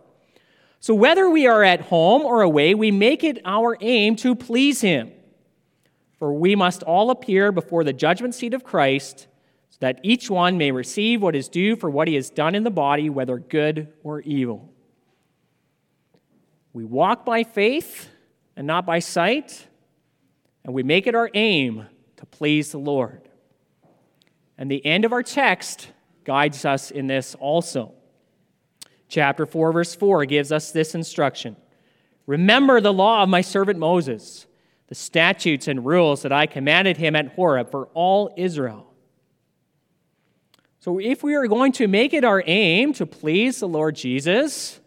So, 0.79 0.95
whether 0.95 1.31
we 1.31 1.47
are 1.47 1.63
at 1.63 1.81
home 1.83 2.23
or 2.23 2.43
away, 2.43 2.75
we 2.75 2.91
make 2.91 3.25
it 3.25 3.41
our 3.45 3.77
aim 3.81 4.17
to 4.17 4.35
please 4.35 4.81
Him. 4.81 5.13
For 6.19 6.33
we 6.33 6.55
must 6.55 6.83
all 6.85 7.11
appear 7.11 7.51
before 7.51 7.85
the 7.85 7.93
judgment 7.93 8.35
seat 8.35 8.55
of 8.55 8.65
Christ, 8.65 9.27
so 9.71 9.79
that 9.81 10.01
each 10.03 10.31
one 10.31 10.57
may 10.57 10.71
receive 10.71 11.23
what 11.23 11.35
is 11.35 11.49
due 11.49 11.75
for 11.75 11.91
what 11.91 12.07
he 12.07 12.15
has 12.15 12.31
done 12.31 12.55
in 12.55 12.63
the 12.63 12.71
body, 12.71 13.11
whether 13.11 13.39
good 13.39 13.93
or 14.05 14.21
evil. 14.21 14.73
We 16.73 16.85
walk 16.85 17.25
by 17.25 17.43
faith 17.45 18.09
and 18.57 18.67
not 18.67 18.87
by 18.87 18.99
sight, 18.99 19.67
and 20.65 20.75
we 20.75 20.83
make 20.83 21.07
it 21.07 21.15
our 21.15 21.31
aim 21.35 21.87
to 22.17 22.27
please 22.27 22.73
the 22.73 22.79
Lord. 22.79 23.29
And 24.59 24.71
the 24.71 24.85
end 24.85 25.05
of 25.05 25.13
our 25.13 25.23
text 25.23 25.89
guides 26.25 26.65
us 26.65 26.91
in 26.91 27.07
this 27.07 27.35
also. 27.35 27.95
Chapter 29.09 29.45
4, 29.45 29.73
verse 29.73 29.95
4 29.95 30.25
gives 30.25 30.53
us 30.53 30.71
this 30.71 30.95
instruction 30.95 31.57
Remember 32.27 32.81
the 32.81 32.93
law 32.93 33.23
of 33.23 33.29
my 33.29 33.41
servant 33.41 33.79
Moses, 33.79 34.47
the 34.87 34.95
statutes 34.95 35.69
and 35.69 35.85
rules 35.85 36.23
that 36.23 36.33
I 36.33 36.47
commanded 36.47 36.97
him 36.97 37.17
at 37.17 37.35
Horeb 37.35 37.71
for 37.71 37.87
all 37.95 38.33
Israel. 38.37 38.93
So, 40.79 40.99
if 40.99 41.23
we 41.23 41.35
are 41.35 41.47
going 41.47 41.73
to 41.73 41.87
make 41.87 42.13
it 42.13 42.25
our 42.25 42.43
aim 42.47 42.93
to 42.95 43.07
please 43.07 43.61
the 43.61 43.69
Lord 43.69 43.95
Jesus, 43.95 44.81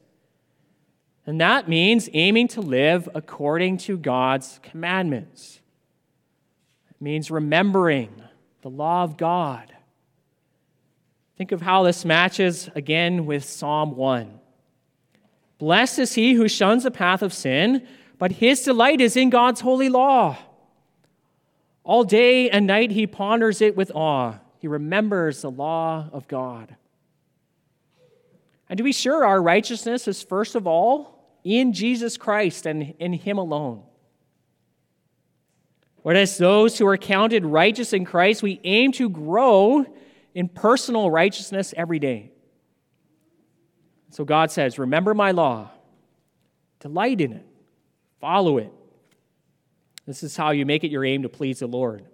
then 1.26 1.40
that 1.40 1.68
means 1.68 2.08
aiming 2.14 2.48
to 2.50 2.62
live 2.62 3.10
according 3.16 3.78
to 3.80 3.98
God's 3.98 4.60
commandments. 4.62 5.60
It 6.90 7.02
means 7.02 7.32
remembering 7.32 8.22
the 8.62 8.70
law 8.70 9.04
of 9.04 9.18
God. 9.18 9.74
Think 11.38 11.52
of 11.52 11.62
how 11.62 11.84
this 11.84 12.06
matches 12.06 12.70
again 12.76 13.26
with 13.26 13.44
Psalm 13.44 13.96
1. 13.96 14.40
Blessed 15.58 16.00
is 16.00 16.14
he 16.14 16.34
who 16.34 16.48
shuns 16.48 16.84
the 16.84 16.92
path 16.92 17.22
of 17.22 17.34
sin, 17.34 17.88
but 18.20 18.34
his 18.34 18.62
delight 18.62 19.02
is 19.02 19.18
in 19.18 19.30
God's 19.30 19.62
holy 19.62 19.90
law. 19.90 20.38
All 21.84 22.04
day 22.04 22.50
and 22.50 22.68
night 22.68 22.92
he 22.92 23.08
ponders 23.08 23.62
it 23.62 23.76
with 23.76 23.92
awe. 23.94 24.36
He 24.60 24.68
remembers 24.68 25.42
the 25.42 25.52
law 25.52 26.10
of 26.12 26.28
God. 26.28 26.76
And 28.70 28.78
to 28.78 28.84
be 28.84 28.92
sure, 28.92 29.26
our 29.26 29.42
righteousness 29.42 30.08
is 30.08 30.24
first 30.24 30.56
of 30.56 30.66
all 30.68 31.15
in 31.46 31.72
Jesus 31.72 32.18
Christ 32.18 32.66
and 32.66 32.96
in 33.00 33.14
him 33.14 33.38
alone. 33.38 33.84
Whereas 36.02 36.38
those 36.38 36.78
who 36.78 36.86
are 36.88 36.98
counted 36.98 37.46
righteous 37.46 37.94
in 37.94 38.04
Christ, 38.04 38.44
we 38.44 38.60
aim 38.64 38.92
to 38.94 39.10
grow 39.10 39.86
in 40.34 40.50
personal 40.50 41.10
righteousness 41.10 41.74
every 41.78 42.00
day. 42.00 42.32
So 44.10 44.26
God 44.26 44.52
says, 44.52 44.78
Remember 44.78 45.14
my 45.14 45.32
law, 45.32 45.70
delight 46.80 47.22
in 47.22 47.34
it, 47.34 47.46
follow 48.20 48.58
it. 48.58 48.72
This 50.06 50.24
is 50.24 50.36
how 50.36 50.52
you 50.52 50.66
make 50.66 50.84
it 50.84 50.92
your 50.92 51.06
aim 51.06 51.24
to 51.24 51.30
please 51.30 51.60
the 51.60 51.68
Lord. 51.68 52.06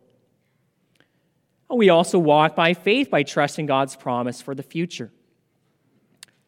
We 1.69 1.89
also 1.89 2.19
walk 2.19 2.55
by 2.55 2.73
faith 2.73 3.09
by 3.09 3.23
trusting 3.23 3.65
God's 3.65 3.95
promise 3.95 4.41
for 4.41 4.53
the 4.53 4.63
future. 4.63 5.11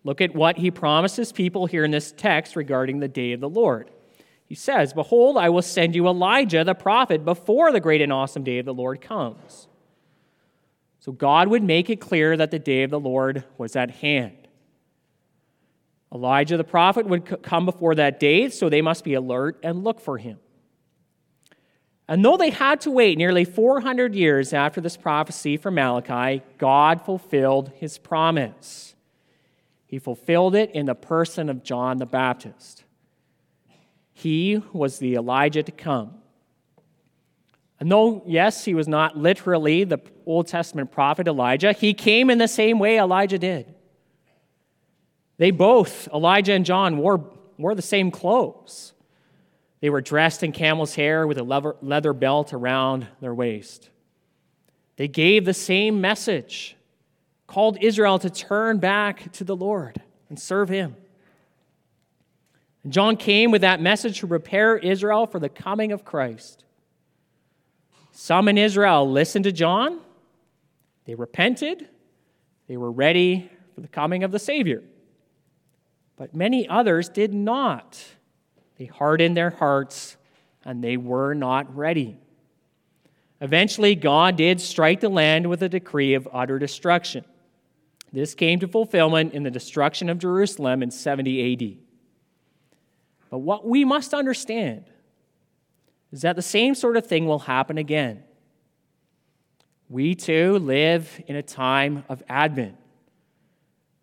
Look 0.03 0.21
at 0.21 0.35
what 0.35 0.57
he 0.57 0.69
promises 0.69 1.31
people 1.31 1.65
here 1.65 1.85
in 1.85 1.91
this 1.91 2.11
text 2.11 2.55
regarding 2.55 2.99
the 2.99 3.07
day 3.07 3.31
of 3.31 3.39
the 3.39 3.49
Lord. 3.49 3.89
He 4.45 4.55
says, 4.55 4.93
Behold, 4.93 5.37
I 5.37 5.49
will 5.49 5.61
send 5.61 5.95
you 5.95 6.07
Elijah 6.07 6.63
the 6.63 6.75
prophet 6.75 7.23
before 7.23 7.71
the 7.71 7.79
great 7.79 8.01
and 8.01 8.11
awesome 8.11 8.43
day 8.43 8.59
of 8.59 8.65
the 8.65 8.73
Lord 8.73 9.01
comes. 9.01 9.67
So 10.99 11.11
God 11.11 11.47
would 11.47 11.63
make 11.63 11.89
it 11.89 11.99
clear 11.99 12.37
that 12.37 12.51
the 12.51 12.59
day 12.59 12.83
of 12.83 12.89
the 12.89 12.99
Lord 12.99 13.43
was 13.57 13.75
at 13.75 13.91
hand. 13.91 14.37
Elijah 16.13 16.57
the 16.57 16.63
prophet 16.63 17.07
would 17.07 17.41
come 17.41 17.65
before 17.65 17.95
that 17.95 18.19
day, 18.19 18.49
so 18.49 18.69
they 18.69 18.81
must 18.81 19.03
be 19.03 19.13
alert 19.15 19.59
and 19.63 19.83
look 19.83 19.99
for 19.99 20.17
him. 20.17 20.37
And 22.07 22.23
though 22.23 22.37
they 22.37 22.51
had 22.51 22.81
to 22.81 22.91
wait 22.91 23.17
nearly 23.17 23.45
400 23.45 24.13
years 24.13 24.53
after 24.53 24.79
this 24.79 24.97
prophecy 24.97 25.57
from 25.57 25.75
Malachi, 25.75 26.43
God 26.57 27.01
fulfilled 27.01 27.71
his 27.75 27.97
promise. 27.97 28.92
He 29.93 29.99
fulfilled 29.99 30.55
it 30.55 30.71
in 30.71 30.87
the 30.87 30.95
person 30.95 31.49
of 31.49 31.63
John 31.63 31.99
the 31.99 32.07
Baptist. 32.07 32.83
He 34.11 34.59
was 34.73 34.97
the 34.97 35.13
Elijah 35.13 35.61
to 35.61 35.71
come. 35.71 36.15
And 37.79 37.91
though, 37.91 38.23
yes, 38.25 38.65
he 38.65 38.73
was 38.73 38.87
not 38.87 39.15
literally 39.15 39.83
the 39.83 39.99
Old 40.25 40.47
Testament 40.47 40.91
prophet 40.91 41.27
Elijah, 41.27 41.73
he 41.73 41.93
came 41.93 42.31
in 42.31 42.39
the 42.39 42.47
same 42.47 42.79
way 42.79 42.97
Elijah 42.97 43.37
did. 43.37 43.71
They 45.37 45.51
both, 45.51 46.07
Elijah 46.07 46.53
and 46.53 46.65
John, 46.65 46.97
wore, 46.97 47.31
wore 47.59 47.75
the 47.75 47.83
same 47.83 48.09
clothes. 48.09 48.93
They 49.79 49.91
were 49.91 50.01
dressed 50.01 50.41
in 50.41 50.53
camel's 50.53 50.95
hair 50.95 51.27
with 51.27 51.37
a 51.37 51.43
leather, 51.43 51.75
leather 51.83 52.13
belt 52.13 52.51
around 52.51 53.05
their 53.21 53.35
waist. 53.35 53.91
They 54.95 55.07
gave 55.07 55.45
the 55.45 55.53
same 55.53 56.01
message, 56.01 56.77
called 57.53 57.77
Israel 57.81 58.17
to 58.17 58.31
turn 58.31 58.79
back 58.79 59.31
to 59.31 59.43
the 59.43 59.55
Lord 59.55 60.01
and 60.27 60.39
serve 60.39 60.69
him. 60.69 60.95
And 62.83 62.91
John 62.91 63.15
came 63.15 63.51
with 63.51 63.61
that 63.61 63.79
message 63.79 64.21
to 64.21 64.27
prepare 64.27 64.75
Israel 64.75 65.27
for 65.27 65.37
the 65.37 65.49
coming 65.49 65.91
of 65.91 66.03
Christ. 66.03 66.65
Some 68.11 68.47
in 68.47 68.57
Israel 68.57 69.07
listened 69.07 69.43
to 69.43 69.51
John, 69.51 69.99
they 71.05 71.13
repented, 71.13 71.87
they 72.67 72.75
were 72.75 72.91
ready 72.91 73.51
for 73.75 73.81
the 73.81 73.87
coming 73.87 74.23
of 74.23 74.31
the 74.31 74.39
Savior. 74.39 74.81
But 76.15 76.33
many 76.33 76.67
others 76.67 77.07
did 77.07 77.35
not. 77.35 78.03
They 78.79 78.85
hardened 78.85 79.37
their 79.37 79.51
hearts 79.51 80.17
and 80.65 80.83
they 80.83 80.97
were 80.97 81.35
not 81.35 81.75
ready. 81.75 82.17
Eventually, 83.41 83.93
God 83.93 84.37
did 84.37 84.59
strike 84.59 85.01
the 85.01 85.09
land 85.09 85.47
with 85.47 85.61
a 85.61 85.69
decree 85.69 86.15
of 86.15 86.27
utter 86.33 86.57
destruction. 86.57 87.25
This 88.13 88.35
came 88.35 88.59
to 88.59 88.67
fulfillment 88.67 89.33
in 89.33 89.41
the 89.41 89.49
destruction 89.49 90.07
of 90.07 90.19
Jerusalem 90.19 90.83
in 90.83 90.91
70 90.91 91.53
AD. 91.53 91.77
But 93.31 93.39
what 93.39 93.67
we 93.67 93.83
must 93.83 94.13
understand 94.13 94.85
is 96.11 96.21
that 96.21 96.35
the 96.35 96.43
same 96.43 96.75
sort 96.75 96.95
of 96.95 97.07
thing 97.07 97.25
will 97.25 97.39
happen 97.39 97.79
again. 97.79 98.23
We 99.89 100.13
too 100.13 100.59
live 100.59 101.19
in 101.25 101.35
a 101.35 101.41
time 101.41 102.03
of 102.07 102.21
Advent. 102.29 102.77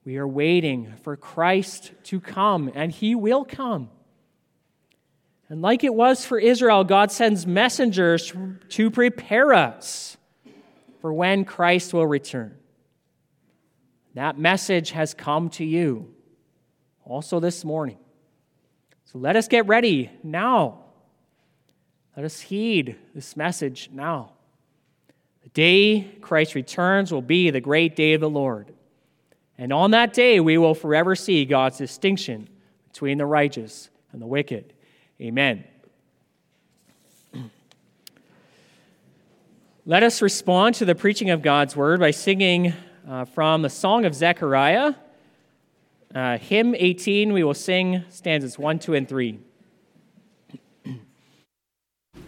We 0.05 0.17
are 0.17 0.27
waiting 0.27 0.93
for 1.05 1.17
Christ 1.17 1.93
to 2.05 2.21
come, 2.21 2.73
and 2.75 2.91
he 2.91 3.15
will 3.15 3.45
come. 3.45 3.91
And 5.49 5.63
like 5.63 5.85
it 5.85 5.95
was 5.95 6.25
for 6.25 6.39
Israel, 6.39 6.83
God 6.83 7.13
sends 7.13 7.47
messengers 7.47 8.33
to 8.71 8.91
prepare 8.91 9.55
us 9.55 10.17
for 11.01 11.13
when 11.13 11.45
Christ 11.45 11.95
will 11.95 12.07
return. 12.07 12.57
That 14.15 14.39
message 14.39 14.91
has 14.91 15.15
come 15.15 15.51
to 15.51 15.65
you 15.65 16.13
also 17.05 17.41
this 17.41 17.65
morning. 17.65 17.99
So 19.05 19.19
let 19.19 19.37
us 19.37 19.49
get 19.49 19.67
ready 19.67 20.11
now. 20.23 20.79
Let 22.17 22.25
us 22.25 22.41
heed 22.41 22.97
this 23.15 23.37
message 23.37 23.91
now. 23.93 24.33
The 25.43 25.49
day 25.51 26.03
Christ 26.21 26.55
returns 26.55 27.13
will 27.13 27.23
be 27.23 27.51
the 27.51 27.61
great 27.61 27.97
day 27.97 28.13
of 28.13 28.21
the 28.21 28.31
Lord. 28.31 28.73
And 29.57 29.73
on 29.73 29.91
that 29.93 30.13
day, 30.13 30.41
we 30.41 30.59
will 30.59 30.75
forever 30.75 31.15
see 31.15 31.45
God's 31.45 31.79
distinction 31.79 32.49
between 32.93 33.19
the 33.19 33.27
righteous 33.27 33.91
and 34.13 34.21
the 34.21 34.27
wicked. 34.27 34.73
Amen. 35.21 35.65
Let 39.87 40.03
us 40.03 40.23
respond 40.23 40.77
to 40.77 40.85
the 40.85 40.95
preaching 40.95 41.31
of 41.31 41.43
God's 41.43 41.75
word 41.75 42.01
by 42.01 42.11
singing 42.11 42.75
uh, 43.11 43.25
from 43.25 43.63
the 43.63 43.69
Song 43.69 44.05
of 44.05 44.15
Zechariah. 44.15 44.95
Uh, 46.15 46.39
hymn 46.39 46.77
18, 46.77 47.33
we 47.33 47.43
will 47.43 47.55
sing 47.55 48.05
stanzas 48.09 48.57
1, 48.57 48.79
2, 48.79 48.95
and 48.95 49.09
3. 49.09 49.39